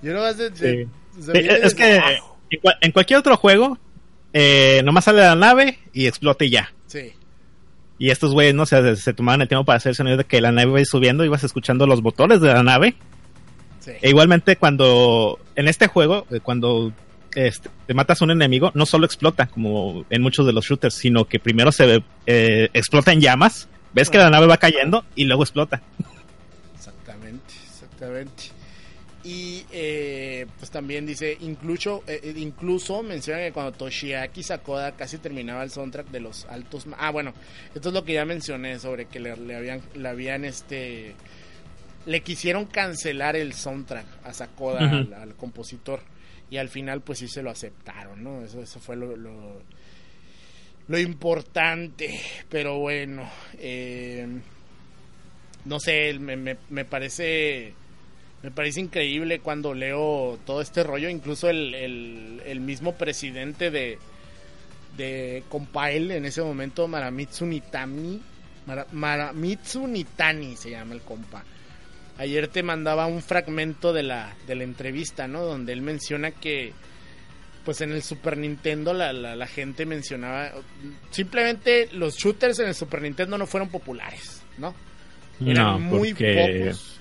[0.02, 0.22] yo no.
[0.34, 0.44] Sí.
[0.44, 0.86] o sea,
[1.20, 2.38] Sí, viene es que abajo.
[2.50, 3.78] en, cua- en cualquier otro juego,
[4.34, 6.72] eh, nomás sale la nave y explota y ya.
[6.88, 7.14] Sí,
[7.98, 10.24] Y estos güeyes, no sé, se, se tomaban el tiempo para hacer el sonido de
[10.26, 12.96] que la nave iba subiendo, ibas escuchando los motores de la nave.
[13.80, 13.92] sí.
[14.02, 16.94] E igualmente cuando, en este juego, eh, cuando
[17.36, 20.94] este, te matas a un enemigo, no solo explota, como en muchos de los shooters,
[20.94, 25.26] sino que primero se eh, explota en llamas, ves que la nave va cayendo y
[25.26, 25.82] luego explota.
[26.76, 28.44] Exactamente, exactamente.
[29.30, 35.18] Y eh, pues también dice, incluso, eh, eh, incluso menciona que cuando Toshiaki Sakoda casi
[35.18, 36.88] terminaba el soundtrack de los altos...
[36.98, 37.34] Ah, bueno,
[37.76, 41.14] esto es lo que ya mencioné sobre que le, le habían, le habían este...
[42.06, 46.00] Le quisieron cancelar el soundtrack a Sakoda, al, al compositor.
[46.50, 48.46] Y al final pues sí se lo aceptaron, ¿no?
[48.46, 49.62] Eso, eso fue lo, lo,
[50.88, 52.18] lo importante.
[52.48, 54.26] Pero bueno, eh,
[55.66, 57.74] no sé, me, me, me parece
[58.44, 63.98] me parece increíble cuando leo todo este rollo, incluso el, el, el mismo presidente de
[64.96, 68.20] de Compile en ese momento, Maramitsu Nitami,
[68.66, 71.44] Mara- Maramitsu Nitani se llama el compa.
[72.18, 75.44] Ayer te mandaba un fragmento de la, de la entrevista, ¿no?
[75.44, 76.74] Donde él menciona que,
[77.64, 80.52] pues en el Super Nintendo la, la, la gente mencionaba,
[81.12, 84.74] simplemente los shooters en el Super Nintendo no fueron populares, ¿no?
[85.40, 86.97] Eran No, muy pocos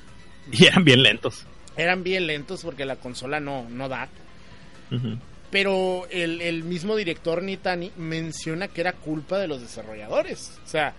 [0.52, 1.44] Y eran bien lentos.
[1.76, 4.08] eran bien lentos porque la consola no, no da.
[5.50, 10.58] Pero el, el mismo director Nitani menciona que era culpa de los desarrolladores.
[10.64, 10.94] O sea,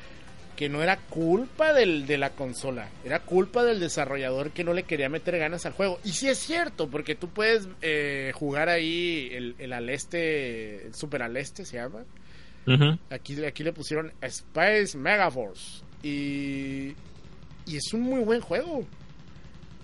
[0.55, 4.83] que no era culpa del, de la consola, era culpa del desarrollador que no le
[4.83, 5.99] quería meter ganas al juego.
[6.03, 10.95] Y sí es cierto, porque tú puedes eh, jugar ahí el, el al este, el
[10.95, 12.03] Super al este se llama.
[13.09, 15.83] Aquí, aquí le pusieron Space Megaforce.
[16.03, 16.93] Y,
[17.65, 18.85] y es un muy buen juego.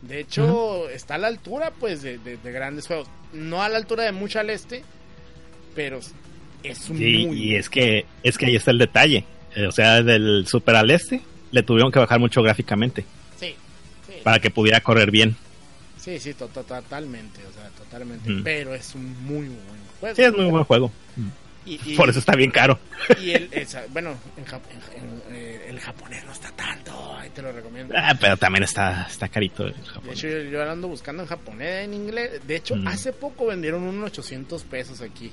[0.08, 3.08] De hecho, está a la altura pues de, de- de grandes juegos.
[3.32, 4.84] No a la altura de mucho al este,
[5.76, 6.00] pero
[6.64, 9.26] es un Sí, muy y es que, es que ahí está el detalle.
[9.56, 13.06] Eh, O sea, del Super al este le tuvieron que bajar mucho gráficamente
[13.40, 13.56] Sí,
[14.08, 15.36] sí, para que pudiera correr bien.
[15.98, 18.30] sí, sí, to- to- totalmente, o sea, totalmente.
[18.44, 20.16] Pero es un muy buen juego.
[20.16, 20.92] Sí, es muy buen juego.
[21.66, 22.78] Y- y- Por eso está bien caro.
[23.22, 26.83] y el, esa- bueno, en, Jap- en- en- eh, el japonés no está tanto,
[27.24, 27.94] ahí te lo recomiendo.
[27.98, 30.10] Ah, pero también está, está carito el De Japón.
[30.12, 32.46] hecho, yo, yo ando buscando en japonés, en inglés.
[32.46, 32.88] De hecho, Mm.
[32.88, 35.32] hace poco vendieron unos 800 pesos aquí.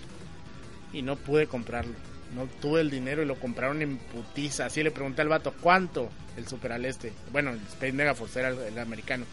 [0.93, 1.95] Y no pude comprarlo.
[2.35, 4.67] No tuve el dinero y lo compraron en putiza.
[4.67, 6.11] Así le pregunté al vato, ¿cuánto?
[6.37, 7.13] El Super al este.
[7.33, 9.25] Bueno, el Space Mega Force era el, el americano.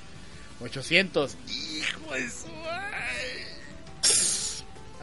[0.61, 1.37] 800.
[1.47, 2.47] Hijo de su...
[2.65, 3.43] ay.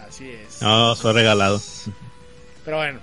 [0.09, 0.61] Así es.
[0.63, 1.61] No, fue regalado.
[2.65, 3.01] Pero bueno,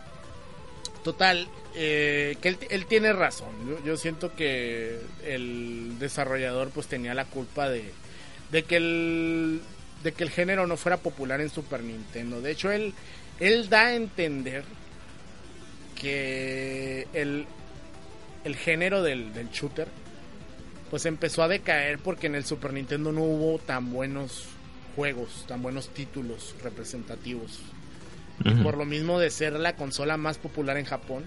[1.03, 3.49] total, eh, que él, él tiene razón.
[3.67, 7.91] Yo, yo siento que el desarrollador pues tenía la culpa de,
[8.51, 9.61] de que el,
[10.03, 12.41] de que el género no fuera popular en Super Nintendo.
[12.41, 12.93] De hecho, él,
[13.39, 14.63] él da a entender
[15.99, 17.45] que el,
[18.43, 19.87] el género del, del shooter
[20.89, 24.47] pues empezó a decaer porque en el Super Nintendo no hubo tan buenos
[24.95, 27.59] juegos, tan buenos títulos representativos.
[28.63, 31.23] Por lo mismo de ser la consola más popular en Japón,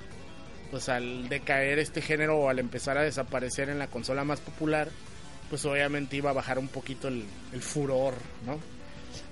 [0.75, 4.89] pues al decaer este género o al empezar a desaparecer en la consola más popular,
[5.49, 7.23] pues obviamente iba a bajar un poquito el,
[7.53, 8.15] el furor,
[8.45, 8.59] ¿no?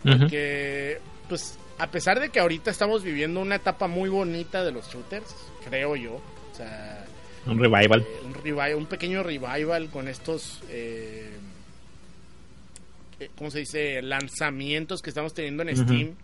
[0.04, 4.88] Porque, pues, a pesar de que ahorita estamos viviendo una etapa muy bonita de los
[4.88, 5.34] shooters,
[5.68, 7.04] creo yo, o sea,
[7.44, 8.02] Un revival.
[8.02, 11.28] eh, un, revival, un pequeño revival con estos, eh,
[13.18, 14.00] eh, ¿cómo se dice?
[14.00, 15.76] Lanzamientos que estamos teniendo en.
[15.76, 16.14] Steam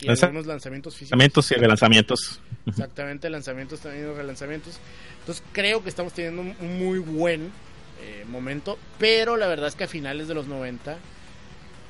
[0.00, 1.10] y algunos lanzamientos físicos.
[1.12, 2.40] Lanzamientos y relanzamientos.
[2.66, 4.78] Exactamente, lanzamientos también y relanzamientos.
[5.20, 7.50] Entonces creo que estamos teniendo un muy buen
[8.02, 10.92] eh, momento, pero la verdad es que a finales de los 90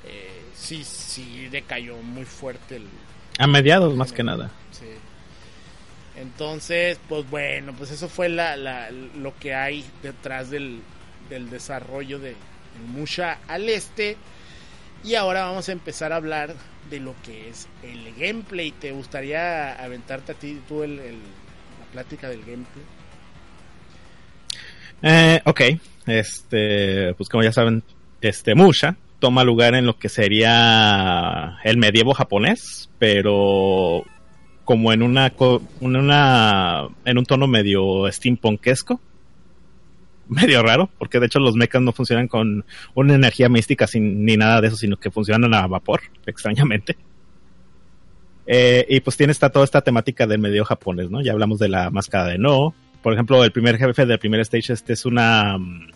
[0.07, 2.87] eh, sí, sí decayó muy fuerte el...
[3.39, 4.51] A mediados, más que nada.
[4.71, 4.87] Sí.
[6.17, 10.81] Entonces, pues bueno, pues eso fue la, la- lo que hay detrás del,
[11.29, 12.37] del desarrollo de
[12.93, 14.17] Musha al este.
[15.03, 16.55] Y ahora vamos a empezar a hablar
[16.91, 18.73] de lo que es el gameplay.
[18.73, 22.85] ¿Te gustaría aventarte a ti tú el, la plática del gameplay?
[25.03, 25.61] Eh, ok,
[26.07, 27.83] este, pues como ya saben,
[28.21, 34.05] este Musha toma lugar en lo que sería el medievo japonés, pero
[34.65, 35.33] como en una,
[35.81, 39.01] en una, en un tono medio steampunkesco,
[40.29, 42.65] medio raro, porque de hecho los mechas no funcionan con
[42.95, 46.97] una energía mística sin, ni nada de eso, sino que funcionan a vapor, extrañamente.
[48.47, 51.23] Eh, y pues tiene esta, toda esta temática del medio japonés, ¿no?
[51.23, 54.73] Ya hablamos de la máscara de No, por ejemplo, el primer jefe del primer stage
[54.73, 55.91] este es una mm,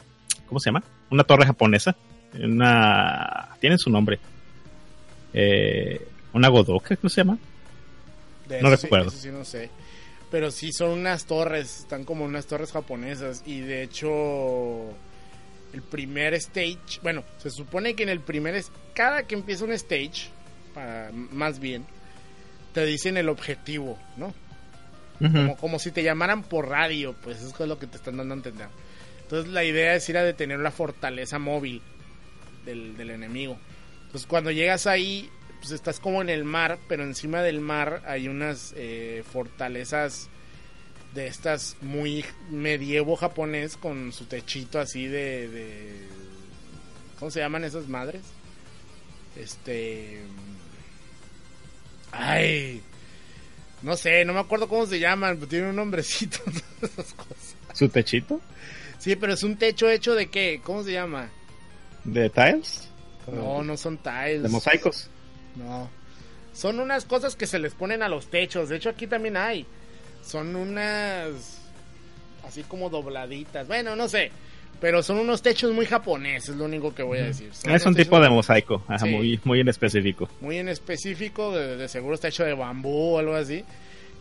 [0.47, 0.83] ¿cómo se llama?
[1.11, 1.95] Una torre japonesa.
[2.39, 4.19] Una tiene su nombre.
[5.33, 7.39] Eh, una godoka, ¿cómo se llama?
[8.49, 9.09] De No sí- recuerdo.
[9.09, 9.71] eso sí no sé.
[10.31, 13.43] Pero sí son unas torres, están como unas torres japonesas.
[13.47, 14.91] Y de hecho,
[15.73, 19.73] el primer stage, bueno, se supone que en el primer, es- cada que empieza un
[19.73, 20.29] stage,
[20.75, 21.87] para, más bien,
[22.75, 24.35] te dicen el objetivo, ¿no?
[25.33, 28.35] como, como si te llamaran por radio, pues eso es lo que te están dando
[28.35, 28.69] a entender.
[29.23, 31.83] Entonces la idea es ir a detener la fortaleza móvil
[32.65, 33.59] del, del enemigo.
[34.05, 35.29] Entonces cuando llegas ahí,
[35.59, 40.29] pues estás como en el mar, pero encima del mar hay unas eh, fortalezas
[41.15, 46.09] de estas muy medievo japonés con su techito así de, de...
[47.19, 48.23] ¿Cómo se llaman esas madres?
[49.37, 50.21] Este...
[52.13, 52.83] Ay,
[53.83, 56.39] no sé, no me acuerdo cómo se llaman, pero tienen un nombrecito.
[56.83, 57.57] esas cosas.
[57.75, 58.41] ¿Su techito?
[58.99, 60.61] Sí, pero es un techo hecho de qué?
[60.63, 61.31] ¿Cómo se llama?
[62.05, 62.89] ¿De tiles?
[63.31, 64.43] No, no son tiles.
[64.43, 65.11] ¿De mosaicos?
[65.59, 65.89] No.
[66.53, 68.69] Son unas cosas que se les ponen a los techos.
[68.69, 69.67] De hecho, aquí también hay.
[70.25, 71.59] Son unas.
[72.47, 73.67] Así como dobladitas.
[73.69, 74.31] Bueno, no sé.
[74.81, 77.53] Pero son unos techos muy japoneses, es lo único que voy a decir.
[77.53, 79.11] Son Es un tipo de mosaico, ajá, Sí.
[79.11, 80.29] muy, muy en específico.
[80.41, 83.65] Muy en específico, de, de seguro está hecho de bambú o algo así.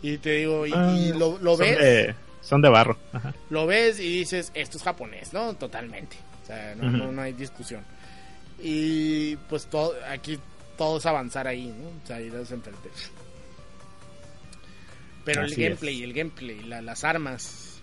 [0.02, 1.78] Y te digo, y, Ah, y lo, lo son ves.
[1.78, 2.98] De, son de barro.
[3.12, 3.34] Ajá.
[3.50, 5.54] lo ves y dices, esto es japonés, ¿no?
[5.54, 6.16] Totalmente.
[6.42, 7.82] O sea, no, no, no hay discusión.
[8.60, 10.40] Y pues todo, aquí
[10.78, 11.88] todo es avanzar ahí, ¿no?
[11.88, 12.88] O sea, ir a enfrente.
[15.24, 17.80] Pero el gameplay, el gameplay, la- las armas.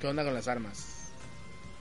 [0.00, 1.10] ¿Qué onda con las armas?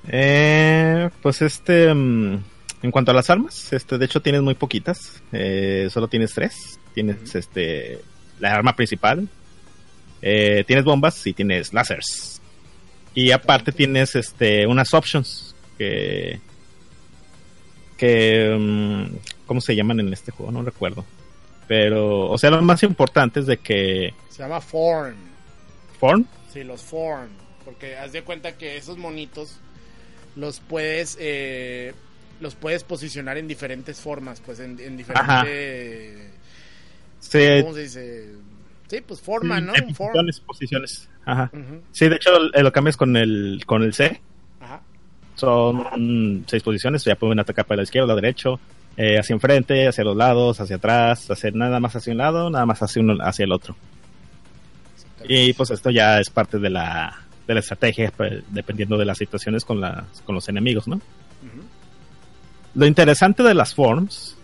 [0.09, 2.43] Eh, pues este, mm,
[2.81, 6.79] en cuanto a las armas, este, de hecho tienes muy poquitas, eh, solo tienes tres.
[6.93, 8.01] Tienes este,
[8.39, 9.29] la arma principal,
[10.23, 12.41] eh, tienes bombas y tienes lásers.
[13.13, 16.39] Y aparte tienes este, unas options que,
[17.97, 19.15] que, mm,
[19.47, 20.51] ¿cómo se llaman en este juego?
[20.51, 21.03] No recuerdo.
[21.67, 25.15] Pero, o sea, lo más importante es de que Se llama Form.
[25.99, 27.29] Form, Sí, los Form.
[27.65, 29.57] Porque haz de cuenta que esos monitos
[30.35, 31.93] los puedes eh,
[32.39, 36.31] los puedes posicionar en diferentes formas, pues en, en diferentes...
[37.19, 38.29] se, ¿Cómo se dice?
[38.87, 39.73] Sí, pues forma, ¿no?
[39.75, 40.13] eh, Un form.
[40.13, 41.09] posiciones, posiciones.
[41.25, 41.51] Ajá.
[41.91, 44.21] Sí, de hecho eh, lo cambias con el con el C.
[44.61, 44.81] Ajá.
[45.35, 48.59] Son mm, seis posiciones, ya pueden atacar para la izquierda, la derecho,
[48.97, 52.65] eh, hacia enfrente, hacia los lados, hacia atrás, hacer nada más hacia un lado, nada
[52.65, 53.75] más hacia hacia el otro.
[55.29, 57.15] Y pues esto ya es parte de la
[57.47, 60.99] de la estrategia pues, dependiendo de las situaciones con las con los enemigos, ¿no?
[62.73, 64.35] Lo interesante de las forms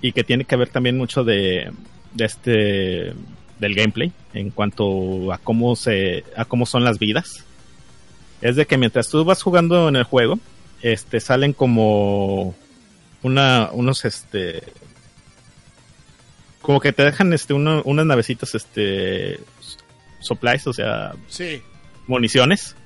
[0.00, 1.70] y que tiene que ver también mucho de,
[2.14, 3.12] de este
[3.58, 7.44] del gameplay en cuanto a cómo se a cómo son las vidas
[8.40, 10.38] es de que mientras tú vas jugando en el juego
[10.80, 12.54] este salen como
[13.22, 14.62] una unos este
[16.62, 19.40] como que te dejan este uno- unas navecitas este
[20.20, 21.62] supplies, o sea, Sí.
[22.06, 22.76] municiones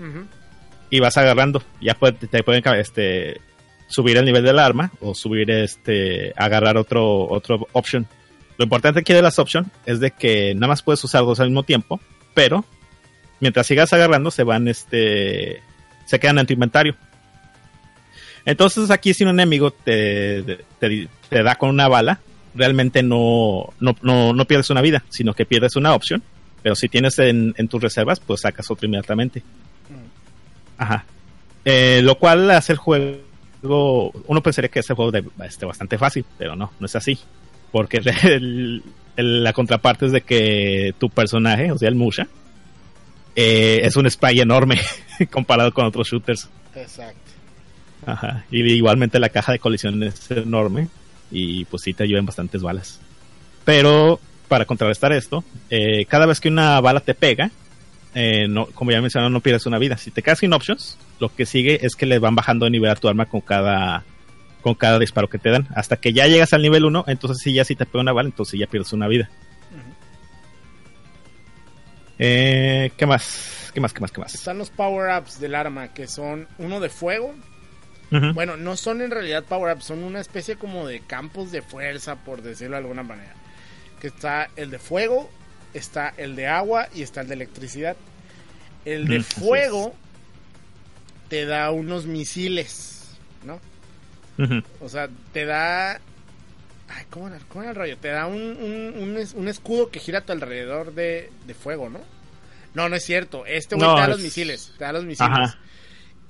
[0.91, 1.63] y vas agarrando.
[1.81, 3.41] Ya puede- te pueden este
[3.89, 8.07] subir el nivel del arma o subir este agarrar otro otro option.
[8.59, 11.49] Lo importante aquí de las options es de que nada más puedes usar dos al
[11.49, 12.01] mismo tiempo,
[12.35, 12.65] pero
[13.41, 15.63] mientras sigas agarrando se van este
[16.07, 16.95] se quedan en tu inventario.
[18.45, 21.09] Entonces aquí si un enemigo te, te,
[21.43, 22.21] da con una bala,
[22.55, 26.23] realmente no, no, no, no pierdes una vida, sino que pierdes una opción.
[26.63, 29.43] Pero si tienes en, tus reservas, pues sacas otra inmediatamente.
[30.79, 31.05] Ajá.
[31.65, 34.13] Eh, lo cual hace el juego.
[34.27, 37.19] Uno pensaría que es el juego de, este, bastante fácil, pero no, no es así.
[37.73, 38.01] Porque
[39.17, 42.29] la contraparte es de que tu personaje, o sea, el Musha,
[43.35, 44.81] eh, es un spray enorme
[45.31, 46.49] comparado con otros shooters.
[46.77, 47.32] Exacto.
[48.07, 48.45] Ajá.
[48.51, 50.89] Y igualmente la caja de colisión es enorme
[51.31, 53.01] y pues sí te llevan bastantes balas.
[53.65, 57.51] Pero para contrarrestar esto, eh, cada vez que una bala te pega,
[58.15, 59.97] eh, no, como ya mencioné, no pierdes una vida.
[59.97, 62.91] Si te quedas sin options, lo que sigue es que le van bajando de nivel
[62.91, 64.05] a tu arma con cada
[64.61, 65.69] con cada disparo que te dan.
[65.75, 68.29] Hasta que ya llegas al nivel 1, entonces sí, ya si te pega una bala,
[68.29, 69.29] entonces ya pierdes una vida.
[72.19, 73.71] Eh, ¿Qué más?
[73.75, 73.93] ¿Qué más?
[73.93, 74.13] ¿Qué más?
[74.13, 74.35] ¿Qué más?
[74.35, 77.35] Están los power-ups del arma, que son uno de fuego.
[78.35, 82.43] Bueno, no son en realidad power-ups, son una especie como de campos de fuerza, por
[82.43, 83.33] decirlo de alguna manera.
[84.01, 85.31] Que está el de fuego,
[85.75, 87.97] está el de agua y está el de electricidad.
[88.85, 89.95] El de Mm, fuego
[91.29, 93.09] te da unos misiles,
[93.45, 93.61] ¿no?
[94.81, 95.93] O sea, te da.
[96.89, 97.97] Ay, ¿cómo era, cómo era el rollo?
[97.97, 101.55] Te da un, un, un es- un escudo que gira a tu alrededor de, de
[101.55, 102.01] fuego, ¿no?
[102.75, 103.47] No, no es cierto.
[103.47, 104.73] Este güey No, te da los es- misiles.
[104.77, 105.31] Te da los misiles.
[105.31, 105.59] Ajá.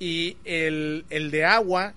[0.03, 1.93] Y el, el de agua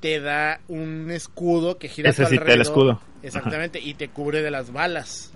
[0.00, 2.54] te da un escudo que gira Ese sí alrededor.
[2.54, 3.00] el escudo.
[3.22, 3.80] Exactamente.
[3.80, 5.32] Y te cubre de las balas.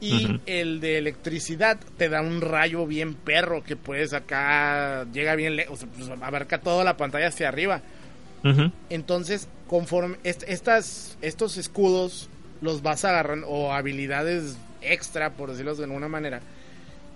[0.00, 5.06] Y el de electricidad te da un rayo bien perro que puedes acá.
[5.14, 5.86] Llega bien lejos.
[5.96, 7.80] pues, abarca toda la pantalla hacia arriba.
[8.90, 12.28] Entonces, conforme est- estas, estos escudos
[12.60, 16.40] los vas agarrando, o habilidades extra, por decirlo de alguna manera,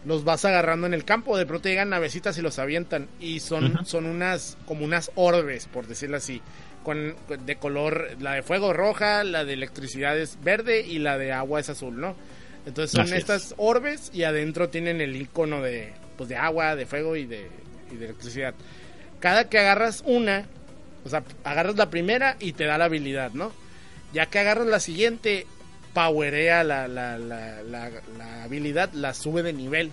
[0.09, 1.37] los vas agarrando en el campo.
[1.37, 3.09] De pronto llegan navecitas y los avientan.
[3.21, 6.41] Y son, son unas, como unas orbes, por decirlo así.
[6.83, 11.33] Con, de color, la de fuego roja, la de electricidad es verde y la de
[11.33, 12.17] agua es azul, ¿no?
[12.65, 13.19] Entonces son Así es.
[13.19, 17.51] estas orbes y adentro tienen el icono de, pues de agua, de fuego y de,
[17.93, 18.55] y de electricidad.
[19.21, 20.47] Cada que agarras una,
[21.05, 23.53] o sea, agarras la primera y te da la habilidad, ¿no?
[24.15, 25.47] Ya que agarras la siguiente,
[26.07, 29.91] powerea la, la, la, habilidad, la sube de nivel.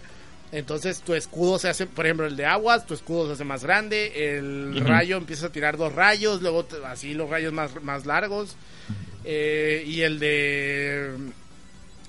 [0.52, 3.64] Entonces tu escudo se hace, por ejemplo, el de aguas, tu escudo se hace más
[3.64, 8.56] grande, el rayo empieza a tirar dos rayos, luego así los rayos más, más largos.
[9.24, 11.16] Eh, y el de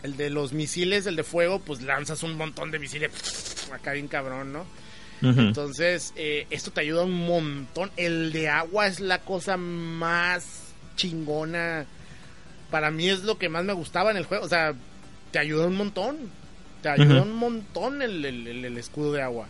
[0.03, 3.11] el de los misiles, el de fuego, pues lanzas un montón de misiles
[3.73, 4.67] acá bien cabrón, ¿no?
[5.23, 7.91] Entonces, eh, esto te ayuda un montón.
[7.97, 11.87] El de agua es la cosa más chingona.
[12.71, 14.45] Para mí es lo que más me gustaba en el juego.
[14.45, 14.75] O sea,
[15.31, 16.17] te ayuda un montón.
[16.83, 17.31] Te ayuda Ujú.
[17.31, 19.49] un montón el, el- escudo de agua.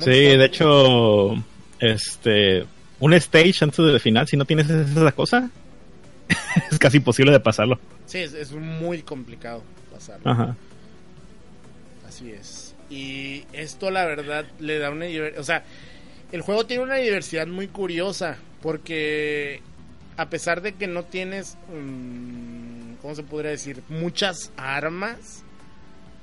[0.00, 1.34] Sí, de hecho,
[1.80, 2.66] este,
[3.00, 5.50] un stage antes del final, si no tienes esa cosa,
[6.70, 7.78] es casi imposible de pasarlo.
[8.06, 10.30] Sí, es, es muy complicado pasarlo.
[10.30, 10.56] Ajá.
[12.06, 12.74] Así es.
[12.90, 15.06] Y esto la verdad le da una
[15.38, 15.64] o sea,
[16.32, 19.60] el juego tiene una diversidad muy curiosa porque
[20.18, 23.82] a pesar de que no tienes mm, ¿cómo se podría decir?
[23.88, 25.44] muchas armas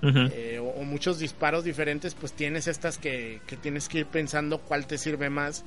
[0.03, 4.59] eh, o, o muchos disparos diferentes, pues tienes estas que, que tienes que ir pensando
[4.59, 5.63] cuál te sirve más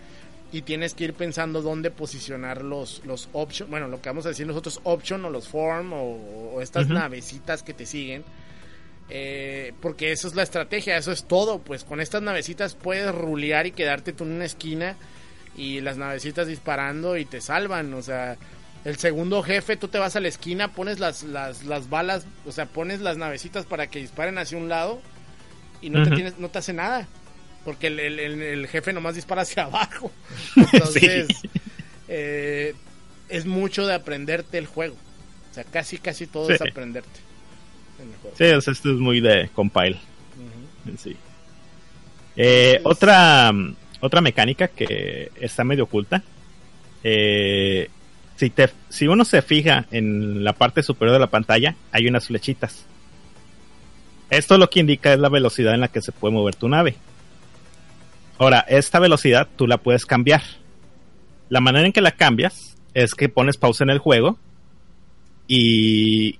[0.52, 4.28] y tienes que ir pensando dónde posicionar los, los option, bueno, lo que vamos a
[4.28, 8.22] decir nosotros option o los form o, o estas navecitas que te siguen.
[9.10, 11.58] Eh, porque eso es la estrategia, eso es todo.
[11.58, 14.96] Pues con estas navecitas puedes rulear y quedarte tú en una esquina
[15.58, 17.92] y las navecitas disparando y te salvan.
[17.94, 18.36] O sea,
[18.84, 22.52] el segundo jefe, tú te vas a la esquina, pones las, las, las balas, o
[22.52, 25.02] sea, pones las navecitas para que disparen hacia un lado
[25.82, 27.06] y no, te, tienes, no te hace nada.
[27.64, 30.10] Porque el, el- el- el jefe nomás dispara hacia abajo.
[30.56, 31.26] Entonces,
[32.08, 32.74] eh,
[33.28, 34.96] es mucho de aprenderte el juego.
[35.50, 36.52] O sea, casi, casi todo Sí.
[36.54, 37.20] es aprenderte.
[38.00, 38.36] en el juego.
[38.38, 39.98] Sí, o sea, esto es muy de compile
[40.86, 41.16] en sí.
[42.36, 43.52] Eh, otra,
[44.00, 46.22] otra mecánica que está medio oculta.
[47.04, 47.88] eh,
[48.36, 52.26] si, te, si uno se fija en la parte superior de la pantalla, hay unas
[52.26, 52.84] flechitas.
[54.30, 56.96] Esto lo que indica es la velocidad en la que se puede mover tu nave.
[58.38, 60.42] Ahora, esta velocidad tú la puedes cambiar.
[61.48, 64.38] La manera en que la cambias es que pones pausa en el juego
[65.48, 66.38] y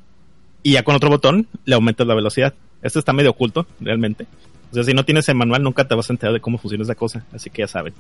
[0.62, 2.54] y ya con otro botón le aumentas la velocidad.
[2.82, 4.26] Esto está medio oculto, realmente.
[4.70, 6.84] O sea, si no tienes el manual nunca te vas a enterar de cómo funciona
[6.84, 7.94] esa cosa, así que ya saben.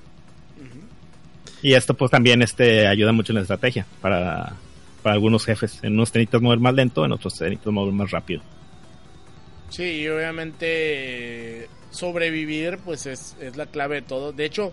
[1.62, 4.52] Y esto pues también este ayuda mucho en la estrategia para,
[5.02, 5.80] para algunos jefes.
[5.82, 8.42] En unos necesitas mover más lento, en otros necesitas mover más rápido.
[9.70, 14.32] Sí, y obviamente sobrevivir pues es, es la clave de todo.
[14.32, 14.72] De hecho,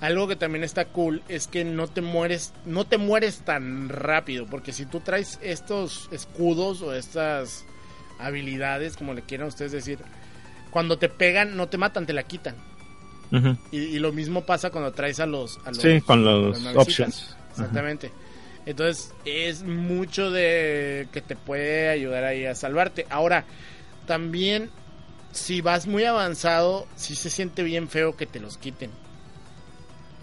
[0.00, 4.46] algo que también está cool es que no te mueres, no te mueres tan rápido,
[4.46, 7.64] porque si tú traes estos escudos o estas
[8.18, 9.98] habilidades, como le quieran ustedes decir,
[10.72, 12.56] cuando te pegan no te matan, te la quitan.
[13.70, 17.34] Y, y lo mismo pasa cuando traes a los, a los Sí, con los options.
[17.52, 18.10] Exactamente.
[18.66, 23.06] Entonces es mucho de que te puede ayudar ahí a salvarte.
[23.08, 23.44] Ahora,
[24.06, 24.68] también
[25.30, 28.90] si vas muy avanzado, sí se siente bien feo que te los quiten.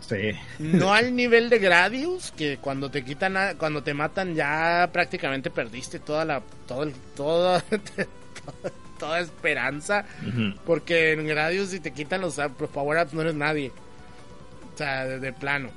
[0.02, 0.32] Sí.
[0.60, 5.50] No al nivel de Gradius, que cuando te quitan, a- cuando te matan ya prácticamente
[5.50, 7.64] perdiste toda la, todo el, toda,
[9.00, 10.06] toda esperanza.
[10.66, 13.72] Porque en Gradius si te quitan los up- power ups no eres nadie.
[14.74, 15.70] O sea, de, de plano.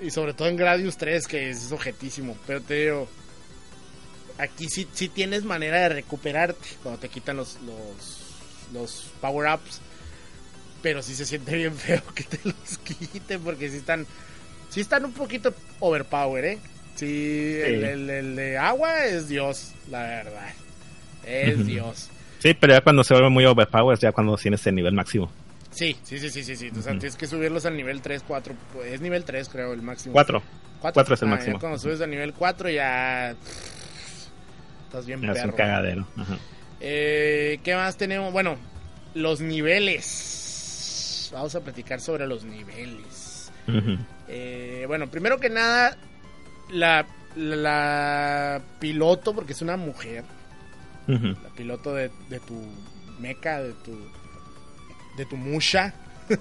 [0.00, 2.36] Y sobre todo en Gradius 3 que es objetísimo.
[2.46, 3.08] Pero te digo,
[4.38, 8.36] aquí sí, sí tienes manera de recuperarte cuando te quitan los, los,
[8.72, 9.80] los power ups.
[10.82, 14.06] Pero sí se siente bien feo que te los quiten porque sí están,
[14.68, 16.58] sí están un poquito overpower, ¿eh?
[16.96, 20.48] Sí, El, el- el de agua es Dios, la verdad.
[21.26, 21.66] Es.
[21.66, 22.08] Dios.
[22.38, 25.30] Sí, pero ya cuando se vuelve muy overpowered, ya cuando tienes el nivel máximo.
[25.70, 26.70] Sí, sí, sí, sí, sí, sí.
[26.76, 28.54] O sea, tienes que subirlos al nivel 3, 4.
[28.84, 30.12] Es nivel 3, creo, el máximo.
[30.12, 30.42] Cuatro.
[30.80, 30.94] ¿Cuatro?
[31.00, 31.58] Cuatro es el Ah, máximo.
[31.60, 33.34] cuando subes al nivel 4 ya...
[34.86, 36.06] Estás bien Es un cagadero.
[36.16, 36.36] Ajá.
[36.80, 38.32] Eh, ¿Qué más tenemos?
[38.32, 38.56] Bueno,
[39.14, 41.30] los niveles.
[41.32, 43.50] Vamos a platicar sobre los niveles.
[44.28, 45.96] Eh, bueno, primero que nada,
[46.70, 47.06] la,
[47.36, 50.24] la piloto, porque es una mujer,
[51.42, 52.60] La piloto de, de tu
[53.20, 53.96] meca, de tu
[55.16, 55.94] de tu musha.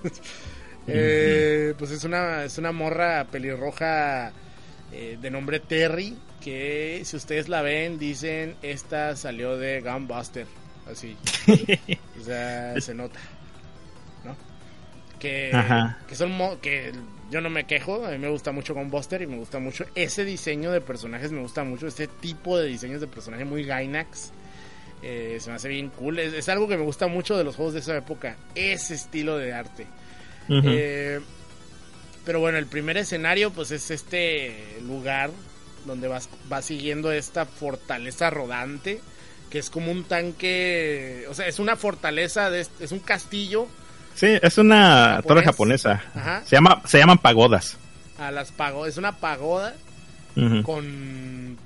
[0.87, 4.31] Eh, pues es una es una morra pelirroja
[4.91, 10.47] eh, de nombre Terry que si ustedes la ven dicen esta salió de Gunbuster,
[10.91, 11.15] así.
[12.19, 13.19] o sea, se nota.
[14.25, 14.35] ¿No?
[15.19, 15.99] Que Ajá.
[16.07, 16.91] que son mo- que
[17.29, 20.25] yo no me quejo, a mí me gusta mucho Gunbuster y me gusta mucho ese
[20.25, 24.31] diseño de personajes, me gusta mucho este tipo de diseños de personaje muy Gainax.
[25.03, 26.19] Eh, se me hace bien cool.
[26.19, 28.35] Es, es algo que me gusta mucho de los juegos de esa época.
[28.55, 29.87] Ese estilo de arte.
[30.49, 31.19] Eh,
[32.25, 35.31] pero bueno, el primer escenario pues es este lugar
[35.85, 39.01] donde vas, vas siguiendo esta fortaleza rodante.
[39.49, 41.25] Que es como un tanque.
[41.29, 43.67] O sea, es una fortaleza, de, es un castillo
[44.13, 45.25] Sí, es una Japonés.
[45.27, 46.03] torre japonesa.
[46.13, 46.43] Ajá.
[46.45, 47.77] Se, llama, se llaman pagodas.
[48.19, 48.91] a las pagodas.
[48.93, 49.73] Es una pagoda
[50.63, 51.57] con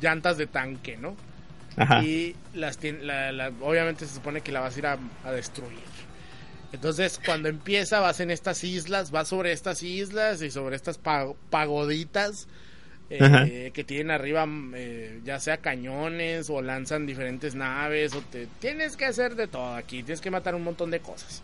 [0.00, 1.14] llantas de tanque, ¿no?
[1.82, 2.02] Ajá.
[2.04, 5.32] y las tien- la- la- obviamente se supone que la vas a ir a, a
[5.32, 5.78] destruir.
[6.72, 11.32] Entonces, cuando empieza, vas en estas islas, vas sobre estas islas y sobre estas pa-
[11.50, 12.46] pagoditas
[13.12, 18.46] eh, que tienen arriba, mm, eh, ya sea cañones o lanzan diferentes naves, o te
[18.60, 21.42] tienes que hacer de todo aquí, tienes que matar un montón de cosas.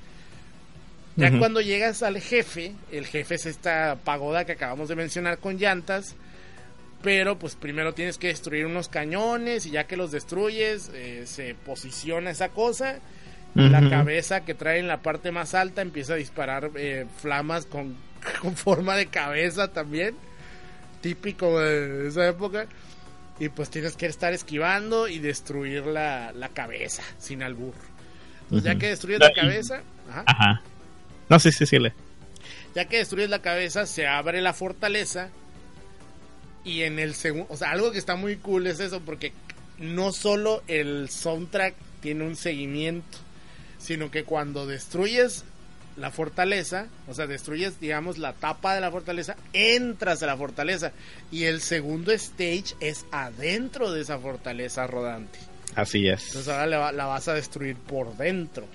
[1.16, 5.56] Ya cuando llegas al jefe, el jefe es esta pagoda que acabamos de mencionar con
[5.56, 6.14] llantas,
[7.02, 11.54] pero pues primero tienes que destruir unos cañones y ya que los destruyes eh, se
[11.54, 12.98] posiciona esa cosa
[13.54, 17.64] y la cabeza que trae en la parte más alta empieza a disparar eh, flamas
[17.64, 17.96] con,
[18.42, 20.14] con forma de cabeza también
[21.00, 22.66] típico de esa época
[23.38, 27.74] y pues tienes que estar esquivando y destruir la, la cabeza sin albur
[28.44, 28.80] Entonces, ya Ujú.
[28.80, 30.62] que destruyes Ya, la cabeza ajá, Ajá.
[31.28, 31.78] No, sí, sí, sí.
[31.78, 31.92] Le.
[32.74, 35.30] ya que destruyes la cabeza, se abre la fortaleza.
[36.66, 39.32] Y en el segundo, o sea, algo que está muy cool es eso, porque
[39.78, 43.18] no solo el soundtrack tiene un seguimiento,
[43.78, 45.44] sino que cuando destruyes
[45.96, 50.90] la fortaleza, o sea, destruyes, digamos, la tapa de la fortaleza, entras a la fortaleza.
[51.30, 55.38] Y el segundo stage es adentro de esa fortaleza rodante.
[55.76, 56.26] Así es.
[56.26, 58.66] Entonces ahora la, la vas a destruir por dentro.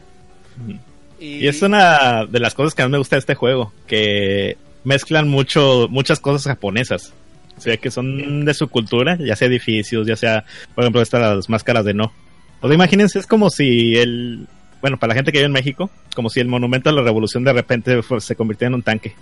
[0.64, 0.80] Ujú.
[1.20, 5.28] Y es una de las cosas que más me gusta de este juego, que mezclan
[5.28, 7.14] mucho, muchas cosas japonesas.
[7.62, 11.48] O sea, que son de su cultura, ya sea edificios, ya sea, por ejemplo, estas
[11.48, 12.12] máscaras de no.
[12.60, 14.48] O sea, imagínense, es como si el,
[14.82, 17.44] bueno, para la gente que vive en México, como si el monumento a la revolución
[17.44, 19.14] de repente se convirtiera en un tanque.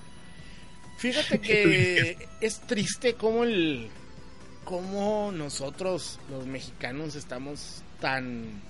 [0.99, 3.89] Fíjate que es triste como el
[4.63, 8.61] cómo nosotros los mexicanos estamos tan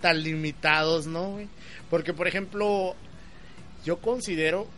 [0.00, 1.40] tan limitados, ¿no?
[1.90, 2.94] Porque por ejemplo,
[3.84, 4.68] yo considero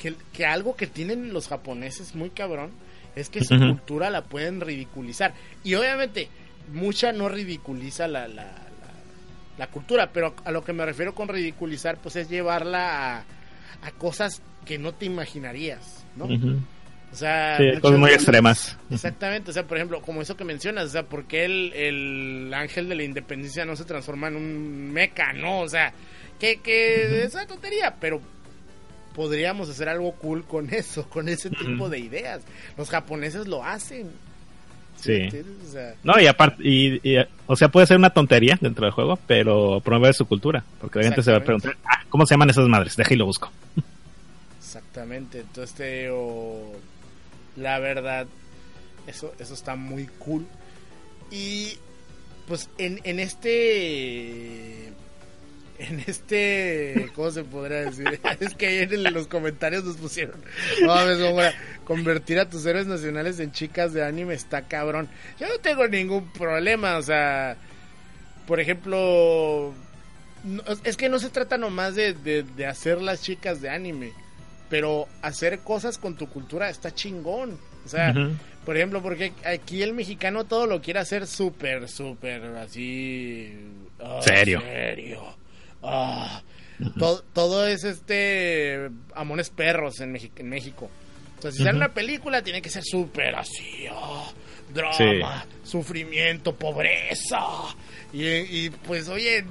[0.00, 2.70] que, que algo que tienen los japoneses muy cabrón
[3.16, 5.34] es que su cultura la pueden ridiculizar.
[5.64, 6.28] Y obviamente
[6.72, 8.52] mucha no ridiculiza la, la, la,
[9.58, 13.24] la cultura, pero a lo que me refiero con ridiculizar, pues es llevarla a,
[13.82, 16.26] a cosas que no te imaginarías, ¿no?
[17.10, 18.76] O sea, Sí, cosas muy extremas.
[18.90, 22.54] Exactamente, o sea, por ejemplo, como eso que mencionas, o sea, ¿por qué el, el
[22.54, 25.60] ángel de la independencia no se transforma en un meca, no?
[25.60, 25.92] O sea,
[26.38, 28.20] que, que esa tontería, pero
[29.18, 32.42] podríamos hacer algo cool con eso, con ese tipo de ideas.
[32.76, 34.12] Los japoneses lo hacen.
[35.00, 35.12] Sí.
[35.14, 35.56] ¿entiendes?
[35.68, 37.16] O sea, No, y aparte, y, y,
[37.48, 40.64] o sea, puede ser una tontería dentro del juego, pero promueve su cultura.
[40.80, 42.94] Porque la gente se va a preguntar, ah, ¿cómo se llaman esas madres?
[42.94, 43.50] Deja y lo busco.
[44.60, 46.76] Exactamente, entonces te digo,
[47.56, 48.28] la verdad,
[49.08, 50.46] eso, eso está muy cool.
[51.32, 51.72] Y
[52.46, 54.92] pues en, en este,
[55.78, 58.20] en este, ¿cómo se podría decir?
[58.40, 60.40] es que ayer en los comentarios nos pusieron,
[60.82, 61.52] no mames, Góngora,
[61.84, 65.08] convertir a tus héroes nacionales en chicas de anime está cabrón.
[65.38, 67.56] Yo no tengo ningún problema, o sea,
[68.46, 69.72] por ejemplo,
[70.44, 74.12] no- es que no se trata nomás de, de, de hacer las chicas de anime,
[74.70, 77.58] pero hacer cosas con tu cultura está chingón.
[77.84, 78.12] O sea,
[78.66, 83.54] por ejemplo, porque aquí el mexicano todo lo quiere hacer súper, súper así.
[84.20, 84.60] Serio.
[84.60, 85.37] serio.
[85.82, 86.42] Ah,
[86.98, 88.88] todo, todo es este.
[89.14, 90.90] Amores perros en, Mexi- en México.
[91.38, 91.76] O sea, si sale Ujú.
[91.78, 93.86] una película, tiene que ser súper así.
[93.92, 94.30] ah,
[94.74, 97.38] drama, sufrimiento, pobreza.
[98.12, 99.44] Y, y, pues, oye.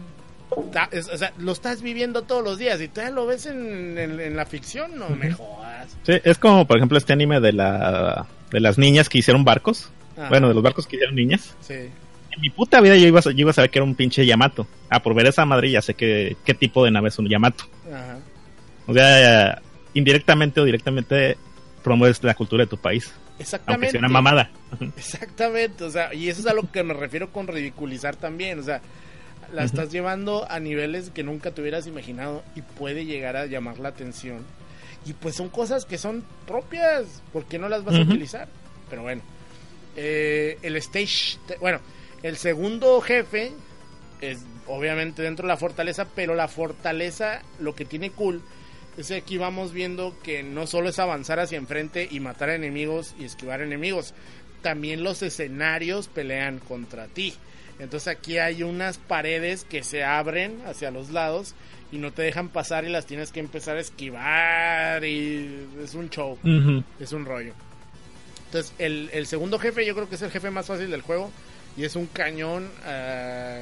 [0.71, 3.97] ta- es- o sea, lo estás viviendo todos los días y todavía lo ves en,
[3.97, 5.97] en- en la ficción, no me jodas.
[6.03, 9.89] Sí, es como, por ejemplo, este anime de la de las niñas que hicieron barcos.
[10.29, 11.53] Bueno, de los barcos que hicieron niñas.
[11.61, 11.89] Sí.
[12.37, 14.25] En mi puta vida yo iba, a, yo iba a saber que era un pinche
[14.25, 14.67] Yamato.
[14.89, 17.65] Ah, por ver esa madre ya sé que, qué tipo de nave es un Yamato.
[17.91, 18.19] Ajá.
[18.85, 19.61] O sea,
[19.93, 21.37] indirectamente o directamente
[21.83, 23.11] promueves la cultura de tu país.
[23.15, 23.91] Aunque Exactamente.
[23.91, 24.51] sea una mamada.
[24.97, 28.63] Exactamente, o sea, y eso es a lo que me refiero con ridiculizar también, o
[28.63, 28.81] sea,
[29.53, 33.79] la estás llevando a niveles que nunca te hubieras imaginado y puede llegar a llamar
[33.79, 34.45] la atención.
[35.05, 38.47] Y pues son cosas que son propias, ¿por qué no las vas a utilizar?
[38.89, 39.21] Pero bueno,
[39.95, 41.79] eh, el stage, bueno,
[42.23, 43.51] el segundo jefe
[44.21, 48.41] es obviamente dentro de la fortaleza, pero la fortaleza lo que tiene cool
[48.97, 53.15] es que aquí vamos viendo que no solo es avanzar hacia enfrente y matar enemigos
[53.19, 54.13] y esquivar enemigos,
[54.61, 57.33] también los escenarios pelean contra ti.
[57.79, 61.53] Entonces aquí hay unas paredes que se abren hacia los lados
[61.91, 66.09] y no te dejan pasar y las tienes que empezar a esquivar y es un
[66.09, 66.39] show,
[66.99, 67.53] es un rollo.
[68.47, 71.31] Entonces el, el segundo jefe yo creo que es el jefe más fácil del juego
[71.77, 73.59] y es un cañón ah,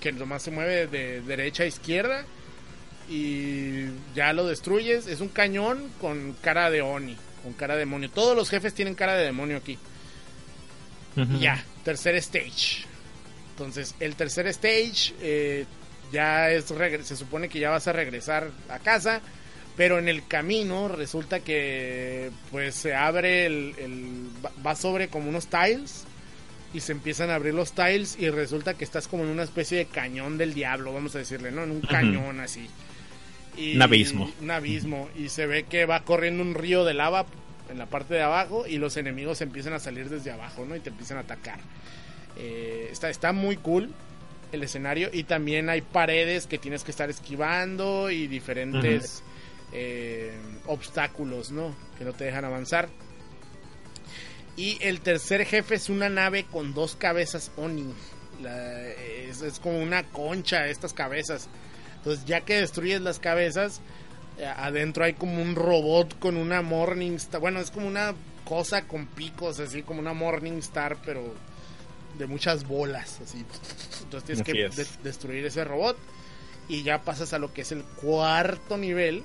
[0.00, 2.26] que nomás se mueve de derecha a izquierda
[3.08, 5.06] y ya lo destruyes.
[5.06, 8.10] Es un cañón con cara de Oni, con cara de demonio.
[8.10, 9.78] Todos los jefes tienen cara de demonio aquí.
[11.38, 12.84] Ya, tercer stage.
[13.50, 15.64] Entonces, el tercer stage eh,
[16.12, 19.20] ya es se supone que ya vas a regresar a casa,
[19.76, 24.28] pero en el camino resulta que pues se abre el,
[24.66, 26.04] va sobre como unos tiles
[26.74, 29.78] y se empiezan a abrir los tiles y resulta que estás como en una especie
[29.78, 31.62] de cañón del diablo, vamos a decirle, ¿no?
[31.64, 32.68] En un cañón así.
[33.56, 34.30] Y- Un abismo.
[34.42, 37.24] Un abismo y se ve que va corriendo un río de lava
[37.70, 40.74] en la parte de abajo y los enemigos empiezan a salir desde abajo, ¿no?
[40.76, 41.60] Y te empiezan a atacar.
[42.36, 43.90] Eh, está, está muy cool
[44.50, 49.22] el escenario y también hay paredes que tienes que estar esquivando y diferentes
[49.72, 50.32] eh,
[50.66, 51.74] obstáculos, ¿no?
[51.98, 52.88] Que no te dejan avanzar.
[54.56, 57.92] Y el tercer jefe es una nave con dos cabezas Oni.
[58.42, 61.48] La- es, es como una concha estas cabezas.
[61.96, 63.80] Entonces ya que destruyes las cabezas,
[64.38, 67.40] eh, adentro hay como un robot con una Morning Star.
[67.40, 71.34] Bueno, es como una cosa con picos, así como una Morning Star, pero
[72.18, 73.44] de muchas bolas, así.
[74.02, 74.76] Entonces tienes Así que es.
[74.76, 75.96] de- destruir ese robot
[76.68, 79.24] y ya pasas a lo que es el cuarto nivel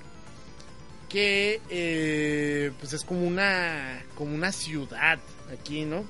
[1.10, 5.20] que eh, pues es como una como una ciudad
[5.51, 6.05] aquí, ¿no?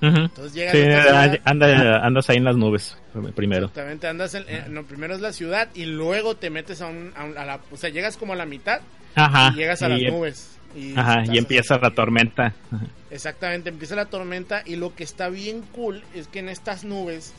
[0.00, 2.98] Entonces llegas Sí, a anda, andas ahí en las nubes
[3.34, 3.66] primero.
[3.66, 7.10] exactamente, andas en, eh, no, primero es la ciudad y luego te metes a, un,
[7.16, 8.80] a, un- a la, o sea, llegas como a la mitad
[9.14, 9.52] Ajá.
[9.54, 10.50] y llegas a las y, em- nubes.
[10.76, 12.52] Y Ajá, y empieza la tormenta.
[12.70, 12.84] Ajá.
[13.10, 17.32] Exactamente, empieza la tormenta y lo que está bien cool es que en estas nubes,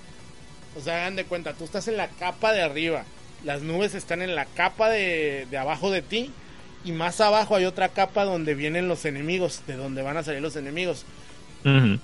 [0.76, 3.04] o sea, hagan de cuenta, tú estás en la capa de arriba,
[3.44, 6.32] las nubes están en la capa de, de abajo de ti
[6.86, 10.42] y más abajo hay otra capa donde vienen los enemigos, de donde van a salir
[10.42, 11.06] los enemigos.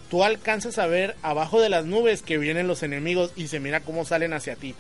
[0.10, 3.82] Tú alcanzas a ver abajo de las nubes que vienen los enemigos y se mira
[3.82, 4.74] cómo salen hacia ti.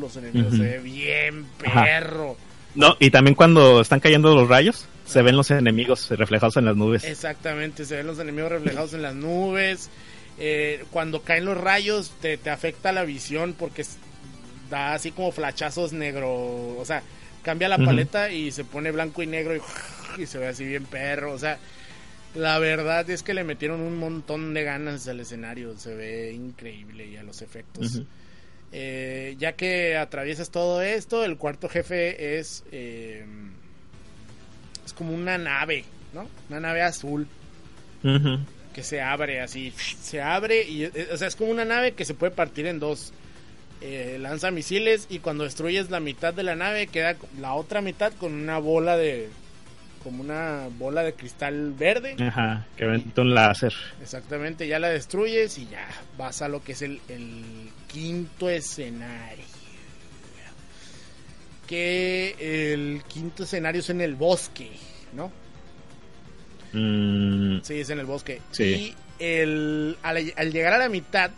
[0.00, 1.84] Los enemigos se ve bien Ajá.
[1.84, 2.38] perro.
[2.74, 6.76] No, y también cuando están cayendo los rayos, se ven los enemigos reflejados en las
[6.76, 7.04] nubes.
[7.04, 9.90] Exactamente, se ven los enemigos reflejados en las nubes.
[10.38, 13.84] Eh, cuando caen los rayos te, te afecta la visión porque
[14.70, 16.30] da así como flachazos negro,
[16.78, 17.02] o sea,
[17.42, 19.60] cambia la paleta y se pone blanco y negro y,
[20.22, 21.58] y se ve así bien perro, o sea,
[22.34, 27.06] la verdad es que le metieron un montón de ganas al escenario, se ve increíble
[27.06, 28.02] y a los efectos.
[28.72, 33.22] Eh, ya que atraviesas todo esto, el cuarto jefe es eh,
[34.86, 35.84] es como una nave,
[36.14, 36.26] ¿no?
[36.48, 37.26] Una nave azul
[38.74, 42.06] que se abre así, se abre y eh, o sea, es como una nave que
[42.06, 43.12] se puede partir en dos.
[43.84, 48.12] Eh, lanza misiles y cuando destruyes la mitad de la nave queda la otra mitad
[48.12, 49.28] con una bola de
[50.04, 52.16] como una bola de cristal verde.
[52.20, 53.72] Ajá, que vente un láser.
[54.00, 57.44] Exactamente, ya la destruyes y ya vas a lo que es el, el
[57.88, 59.44] quinto escenario.
[61.66, 62.36] Que
[62.74, 64.70] el quinto escenario es en el bosque,
[65.12, 65.32] ¿no?
[66.72, 68.40] Mm, Sí, es en el bosque.
[68.50, 68.64] Sí.
[68.64, 71.30] Y el, al, al llegar a la mitad,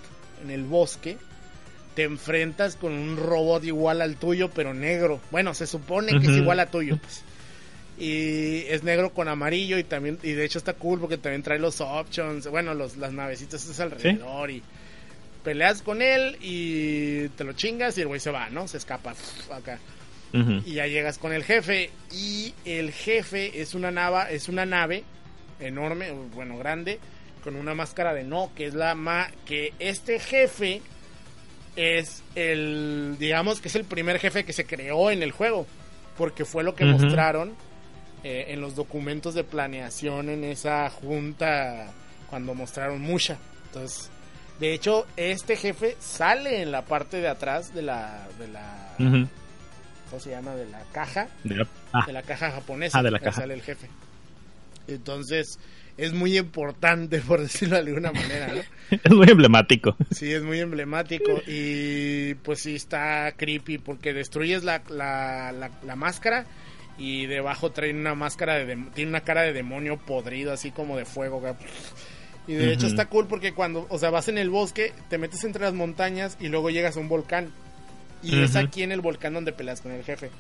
[0.42, 1.18] en el bosque,
[1.94, 5.20] te enfrentas con un robot igual al tuyo, pero negro.
[5.30, 6.96] Bueno, se supone que es igual a tuyo.
[6.98, 7.22] pues.
[7.96, 11.60] Y es negro con amarillo y también y de hecho está cool porque también trae
[11.60, 14.62] los options, bueno, los, las navecitas esas alrededor y
[15.44, 18.66] peleas con él y te lo chingas y el güey se va, ¿no?
[18.66, 19.14] Se escapa
[19.52, 19.78] acá
[20.64, 25.04] y ya llegas con el jefe y el jefe es una nava es una nave
[25.60, 26.98] enorme bueno grande
[27.44, 30.82] con una máscara de no que es la ma que este jefe
[31.76, 35.66] es el digamos que es el primer jefe que se creó en el juego
[36.16, 37.54] porque fue lo que mostraron
[38.22, 41.92] eh, en los documentos de planeación en esa junta
[42.30, 44.10] cuando mostraron Musha entonces
[44.60, 48.94] de hecho este jefe sale en la parte de atrás de la de la.
[50.10, 50.54] ¿cómo se llama?
[50.54, 53.00] De la caja, De la- ah, de la caja japonesa.
[53.00, 53.40] Ah, de la caja.
[53.40, 53.88] sale el jefe.
[54.86, 55.58] Entonces,
[55.96, 58.60] es muy importante, por decirlo de alguna manera, ¿no?
[59.02, 59.96] es muy emblemático.
[60.10, 65.96] Sí, es muy emblemático y pues sí está creepy porque destruyes la, la, la, la
[65.96, 66.46] máscara
[66.98, 71.04] y debajo trae una máscara de tiene una cara de demonio podrido así como de
[71.04, 71.42] fuego.
[72.46, 75.44] Y de hecho está cool porque cuando, o sea, vas en el bosque, te metes
[75.44, 77.52] entre las montañas y luego llegas a un volcán.
[78.22, 80.30] Y es aquí en el volcán donde peleas con el jefe.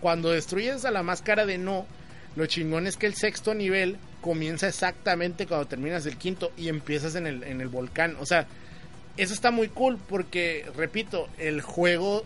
[0.00, 1.86] Cuando destruyes a la máscara de no,
[2.36, 7.14] lo chingón es que el sexto nivel comienza exactamente cuando terminas el quinto y empiezas
[7.14, 8.16] en el, en el volcán.
[8.20, 8.46] O sea,
[9.16, 12.24] eso está muy cool porque, repito, el juego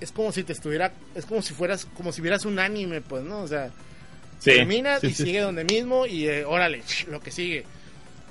[0.00, 3.22] es como si te estuviera, es como si fueras, como si vieras un anime, pues,
[3.24, 3.40] ¿no?
[3.42, 3.70] O sea,
[4.38, 5.24] Sí, terminas sí, y sí.
[5.24, 7.64] sigue donde mismo y eh, órale, lo que sigue.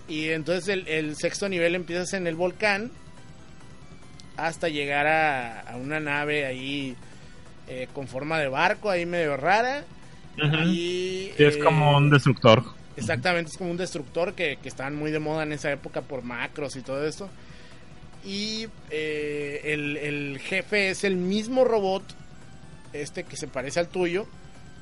[0.08, 2.92] Y entonces el, el sexto nivel empiezas en el volcán
[4.38, 6.96] hasta llegar a, a una nave ahí
[7.68, 9.84] eh, con forma de barco, ahí medio rara.
[10.66, 12.64] Y, Sí, es eh, como un destructor.
[12.98, 16.24] Exactamente, es como un destructor que, que estaban muy de moda en esa época por
[16.24, 17.30] macros y todo esto.
[18.26, 22.04] Y eh, el, el jefe es el mismo robot,
[22.94, 24.26] este que se parece al tuyo.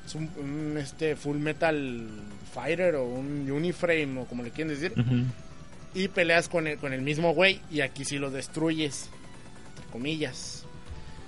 [0.06, 2.08] Es un, un, este Full Metal
[2.52, 4.92] Fighter o un Uniframe o como le quieren decir.
[5.94, 9.10] Y peleas con el, con el mismo güey y aquí sí lo destruyes,
[9.70, 10.64] entre comillas.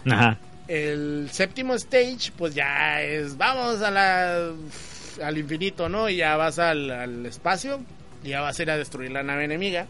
[0.09, 0.39] Ajá.
[0.69, 4.51] El séptimo stage, pues ya es, vamos a la,
[5.25, 6.09] al infinito, ¿no?
[6.09, 7.81] Y ya vas al, al espacio
[8.25, 9.87] y ya vas a ir a destruir la nave enemiga.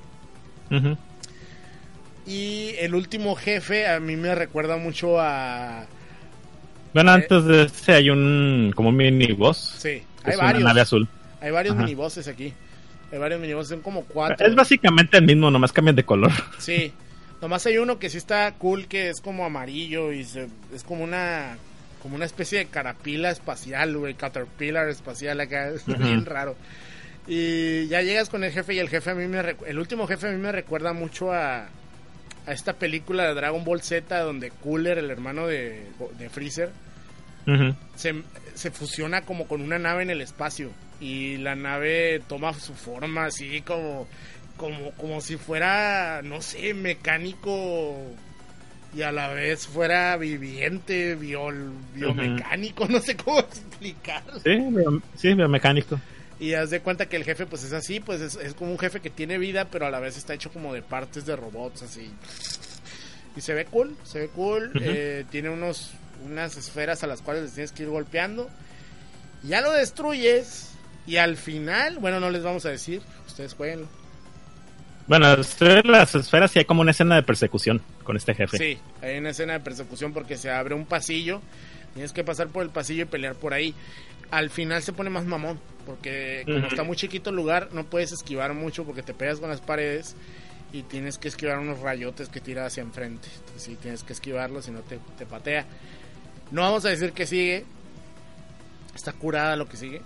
[2.26, 5.86] Y el último jefe a mí me recuerda mucho a...
[6.92, 9.76] Bueno, antes de ese hay un como un mini boss.
[9.78, 10.64] Sí, hay es una varios.
[10.64, 11.08] nave azul.
[11.40, 11.84] Hay varios Ajá.
[11.84, 12.52] minibosses aquí.
[13.12, 14.46] Hay varios minibosses, son como cuatro.
[14.46, 16.32] Es básicamente el mismo, nomás cambian de color.
[16.58, 16.92] Sí,
[17.40, 21.04] nomás hay uno que sí está cool, que es como amarillo y se, es como
[21.04, 21.56] una
[22.02, 26.54] como una especie de carapila espacial, güey, caterpillar espacial acá, es bien raro.
[27.26, 30.28] Y ya llegas con el jefe y el jefe a mí me el último jefe
[30.28, 31.66] a mí me recuerda mucho a,
[32.46, 35.82] a esta película de Dragon Ball Z donde Cooler, el hermano de,
[36.18, 36.70] de Freezer,
[37.96, 38.22] se,
[38.54, 40.70] se fusiona como con una nave en el espacio.
[40.98, 44.06] Y la nave toma su forma así como
[44.56, 47.96] como como si fuera no sé mecánico
[48.94, 54.40] y a la vez fuera viviente biol, biomecánico no sé cómo explicarlo.
[54.40, 56.00] Sí, bio- sí, biomecánico.
[56.40, 58.78] y haz de cuenta que el jefe pues es así pues es, es como un
[58.78, 61.82] jefe que tiene vida pero a la vez está hecho como de partes de robots
[61.82, 62.10] así.
[63.36, 65.90] Y se ve cool se ve cool eh, tiene unos
[66.24, 68.48] unas esferas a las cuales les tienes que ir golpeando.
[69.42, 70.70] Ya lo destruyes
[71.06, 73.88] y al final bueno no les vamos a decir ustedes jueguenlo
[75.06, 78.58] Bueno, es las esferas y hay como una escena de persecución con este jefe.
[78.58, 81.40] Sí, hay una escena de persecución porque se abre un pasillo.
[81.94, 83.74] Tienes que pasar por el pasillo y pelear por ahí.
[84.30, 85.58] al final se pone más mamón.
[85.86, 89.48] Porque como está muy chiquito el lugar, no puedes esquivar mucho porque te pegas con
[89.48, 90.16] las paredes
[90.72, 93.28] y tienes que esquivar unos rayotes que tira hacia enfrente.
[93.36, 95.64] Entonces sí, tienes que esquivarlo, si no te, te patea.
[96.50, 97.64] No vamos a decir que sigue.
[98.96, 100.02] Está curada lo que sigue.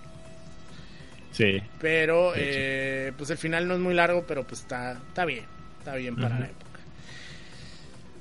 [1.31, 1.61] Sí.
[1.79, 5.45] Pero, eh, pues el final no es muy largo, pero pues está, está bien.
[5.79, 6.79] Está bien para la época.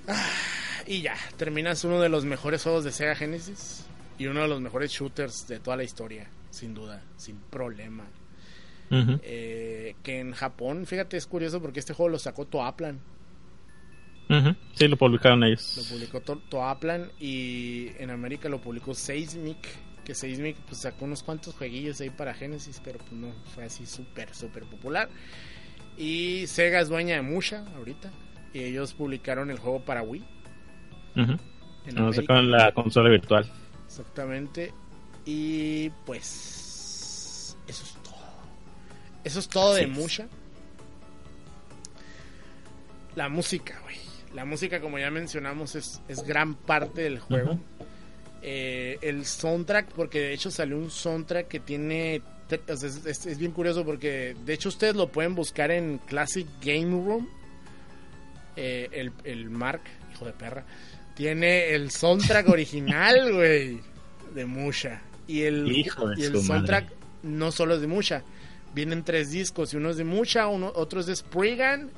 [0.09, 0.31] Ah,
[0.87, 3.85] y ya, terminas uno de los mejores juegos de Sega Genesis
[4.19, 8.05] y uno de los mejores shooters de toda la historia, sin duda, sin problema.
[9.23, 12.99] Eh, que en Japón, fíjate, es curioso porque este juego lo sacó Toaplan.
[14.29, 14.55] Ujú.
[14.75, 15.89] Sí, lo publicaron Lo ellos.
[15.93, 19.59] publicó To- Toaplan y en América lo publicó Seismic.
[20.11, 23.87] Que Seismic pues, sacó unos cuantos jueguillos ahí para Genesis, pero pues no fue así
[23.87, 25.09] súper, súper popular.
[25.97, 28.11] Y Sega es dueña de Musha ahorita.
[28.53, 30.25] Y ellos publicaron el juego para Wii.
[31.15, 31.41] Nos
[31.87, 32.13] América.
[32.13, 33.49] sacaron la consola virtual.
[33.87, 34.75] Exactamente.
[35.25, 38.17] Y pues eso es todo.
[39.23, 39.89] Eso es todo de es.
[39.91, 40.27] Musha.
[43.15, 43.97] La música, güey.
[44.35, 47.61] La música, como ya mencionamos, es, es gran parte del juego.
[48.43, 52.23] Eh, el soundtrack, porque de hecho salió un soundtrack que tiene...
[52.67, 56.91] Es, es- es bien curioso porque de hecho ustedes lo pueden buscar en Classic Game
[57.05, 57.29] Room.
[58.57, 59.83] Eh, el, el Mark,
[60.13, 60.65] hijo de perra,
[61.15, 63.81] tiene el soundtrack original, güey,
[64.35, 65.01] de Musha.
[65.29, 66.97] Y el, Hijo y el soundtrack madre.
[67.23, 68.23] no solo es de Musha.
[68.75, 71.91] Vienen tres discos y uno es de Musha, uno, otro es de Spriggan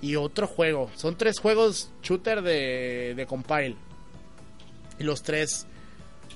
[0.00, 0.90] y otro juego.
[0.96, 3.76] Son tres juegos shooter de, de compile.
[4.98, 5.66] Y los tres,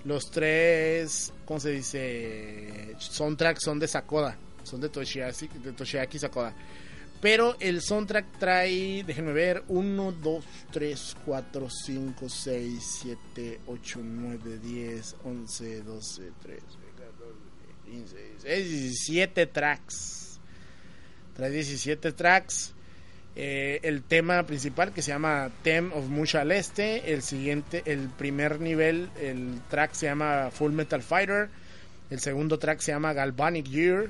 [0.04, 2.94] los tres, ¿cómo se dice?
[2.98, 4.36] Soundtracks son de Sakoda.
[4.62, 6.54] Son de Toshiaki, de Toshiaki Sakoda.
[7.20, 14.58] Pero el soundtrack trae, déjenme ver, 1, 2, 3, 4, 5, 6, 7, 8, 9,
[14.62, 16.60] 10, 11, 12, 13,
[16.96, 17.34] 14,
[17.86, 20.40] 15, 16, 17 tracks.
[21.34, 22.72] Trae 17 tracks.
[23.40, 27.12] Eh, el tema principal que se llama Theme of Musha al Este.
[27.12, 31.48] El siguiente, el primer nivel, el track se llama Full Metal Fighter.
[32.10, 34.06] El segundo track se llama Galvanic Gear.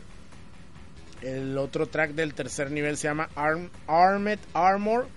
[1.21, 5.09] El otro track del tercer nivel se llama Arm- Armed Armor.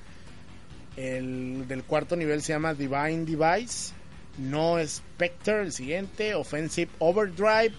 [0.98, 3.94] El del cuarto nivel se llama Divine Device.
[4.38, 6.36] No Spectre, el siguiente.
[6.36, 7.74] Offensive Overdrive.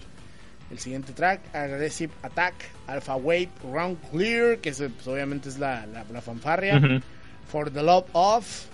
[0.73, 2.55] El siguiente track, Aggressive Attack,
[2.87, 6.81] Alpha Wave, Round Clear, que es, pues, obviamente es la, la, la fanfarria.
[7.47, 8.65] For the Love of,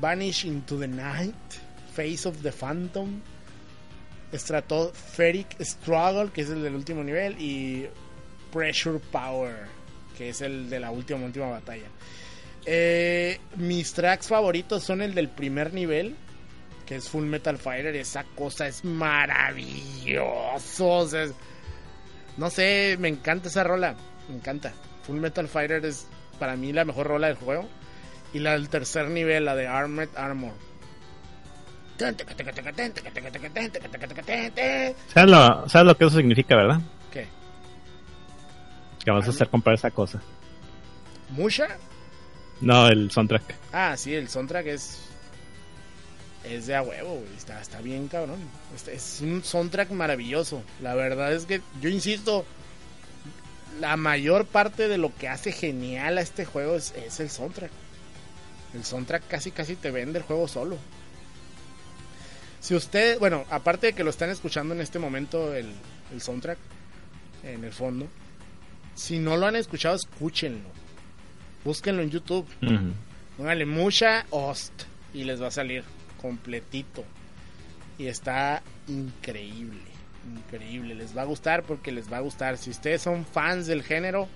[0.00, 1.36] Vanish into the Night,
[1.94, 3.20] Face of the Phantom,
[4.32, 7.86] Stratospheric Struggle, que es el del último nivel, y
[8.52, 9.68] Pressure Power,
[10.18, 11.86] que es el de la última, última batalla.
[12.66, 16.16] Eh, mis tracks favoritos son el del primer nivel,
[16.92, 17.96] que es Full Metal Fighter.
[17.96, 20.88] Esa cosa es maravilloso.
[20.88, 21.32] o sea, es-
[22.36, 23.94] no sé, me encanta esa rola.
[24.28, 24.72] Me encanta.
[25.06, 26.06] Full Metal Fighter es
[26.38, 27.66] para mí la mejor rola del juego.
[28.34, 30.52] Y la del tercer nivel, la de Armored Armor.
[35.14, 36.80] ¿Sabes lo, ¿Sabes lo que eso significa, verdad?
[37.12, 37.26] ¿Qué?
[39.04, 40.20] Que vas a hacer comprar esa cosa.
[41.30, 41.68] ¿Musha?
[42.60, 43.54] No, el soundtrack.
[43.72, 45.08] Ah, sí, el soundtrack es.
[46.44, 47.36] Es de a huevo, güey.
[47.36, 48.38] Está, está bien cabrón.
[48.74, 50.62] Este- es un soundtrack maravilloso.
[50.80, 52.44] La verdad es que, yo insisto,
[53.80, 57.70] la mayor parte de lo que hace genial a este juego es, es el soundtrack.
[58.74, 60.78] El soundtrack casi casi te vende el juego solo.
[62.60, 65.68] Si usted, bueno, aparte de que lo están escuchando en este momento el,
[66.12, 66.58] el soundtrack
[67.44, 68.06] en el fondo,
[68.94, 70.68] si no lo han escuchado, escúchenlo.
[71.64, 72.46] Búsquenlo en YouTube.
[72.62, 72.92] Ujú.
[73.36, 74.72] Póngale Musha Ost
[75.14, 75.82] y les va a salir
[76.22, 77.04] completito.
[77.98, 79.80] Y está increíble,
[80.34, 80.94] increíble.
[80.94, 82.56] Les va a gustar porque les va a gustar.
[82.56, 84.28] Si ustedes son fans del género,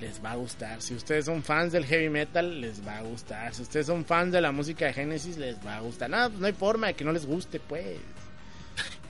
[0.00, 0.82] les va a gustar.
[0.82, 3.54] Si ustedes son fans del heavy metal, les va a gustar.
[3.54, 6.10] Si ustedes son fans de la música de Genesis, les va a gustar.
[6.10, 7.96] No, pues no hay forma de que no les guste, pues.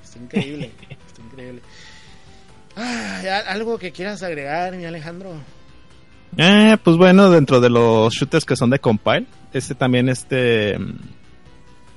[0.05, 0.71] Está increíble,
[1.07, 1.63] está increíble.
[2.77, 5.35] Ah, ¿ya- ¿Algo que quieras agregar, mi Alejandro?
[6.37, 10.77] Eh, pues bueno, dentro de los shooters que son de compile, este también este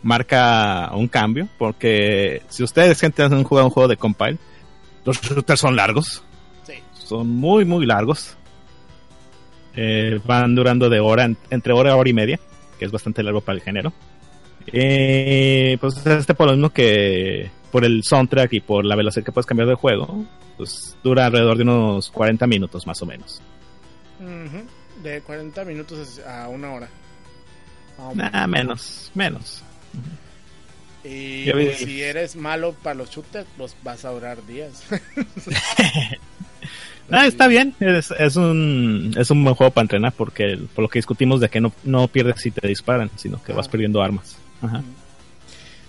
[0.05, 4.37] marca un cambio, porque si ustedes gente han jugado un juego de compile,
[5.03, 6.23] los shooters son largos,
[6.65, 6.73] Sí.
[6.93, 8.37] son muy muy largos,
[9.77, 12.39] Eh, van durando de hora en- entre hora y hora y media,
[12.79, 13.91] que es bastante largo para el género.
[14.67, 19.33] Eh, pues este por lo mismo que por el soundtrack y por la velocidad que
[19.33, 20.23] puedes cambiar de juego,
[20.55, 23.41] pues dura alrededor de unos 40 minutos más o menos.
[25.03, 26.87] De 40 minutos a una hora.
[27.97, 28.31] Más o menos.
[28.31, 29.63] Nah, menos, menos.
[31.03, 34.83] Y pues, si eres malo para los shooters, pues vas a durar días.
[37.11, 40.89] Ah, está bien, es, es un es un buen juego para entrenar porque por lo
[40.89, 44.37] que discutimos de que no, no pierdes si te disparan, sino que vas perdiendo armas.
[44.61, 44.83] Ajá.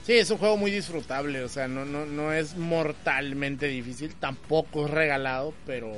[0.04, 4.84] Sí, es un juego muy disfrutable, o sea, no, no, no es mortalmente difícil, tampoco
[4.84, 5.90] es regalado, pero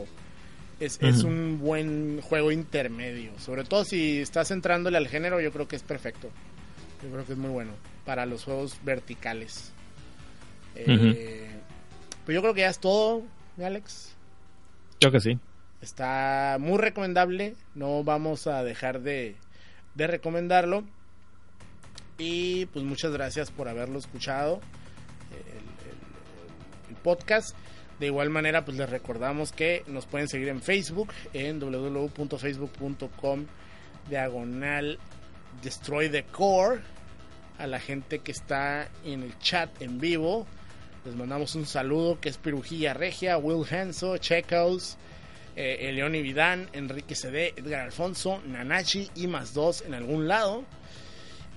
[0.81, 3.33] es, es un buen juego intermedio.
[3.39, 6.31] Sobre todo si estás entrándole al género, yo creo que es perfecto.
[7.03, 7.73] Yo creo que es muy bueno
[8.05, 9.73] para los juegos verticales.
[10.75, 11.51] Eh,
[12.25, 13.23] Pues yo creo que ya es todo,
[13.59, 14.15] ¿eh, Alex.
[15.01, 15.39] Creo que sí.
[15.81, 17.55] Está muy recomendable.
[17.75, 19.37] No vamos a dejar de,
[19.95, 20.85] de recomendarlo.
[22.19, 24.61] Y pues muchas gracias por haberlo escuchado.
[25.31, 27.57] El, el- el podcast.
[28.01, 33.47] De igual manera, pues les recordamos que nos pueden seguir en Facebook, en www.facebook.com
[34.09, 34.99] diagonal
[35.63, 36.81] Destroy the Core.
[37.59, 40.47] A la gente que está en el chat en vivo,
[41.05, 44.97] les mandamos un saludo que es Pirujilla Regia, Will Henso, Checos,
[45.57, 50.65] eh, León y Vidán, Enrique CD, Edgar Alfonso, Nanachi y más dos en algún lado.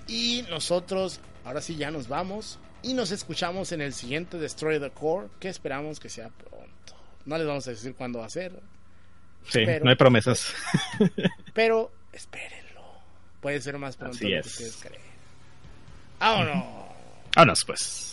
[0.07, 4.89] Y nosotros, ahora sí ya nos vamos y nos escuchamos en el siguiente Destroy the
[4.89, 6.95] Core, que esperamos que sea pronto.
[7.25, 8.53] No les vamos a decir cuándo va a ser,
[9.43, 10.53] Sí, Pero- no hay promesas.
[11.53, 12.60] pero espérenlo.
[13.41, 14.53] Puede ser más pronto Así de lo que es.
[14.53, 15.01] ustedes creen.
[16.19, 16.63] ¡Vámonos!
[17.35, 18.10] Vámonos pues.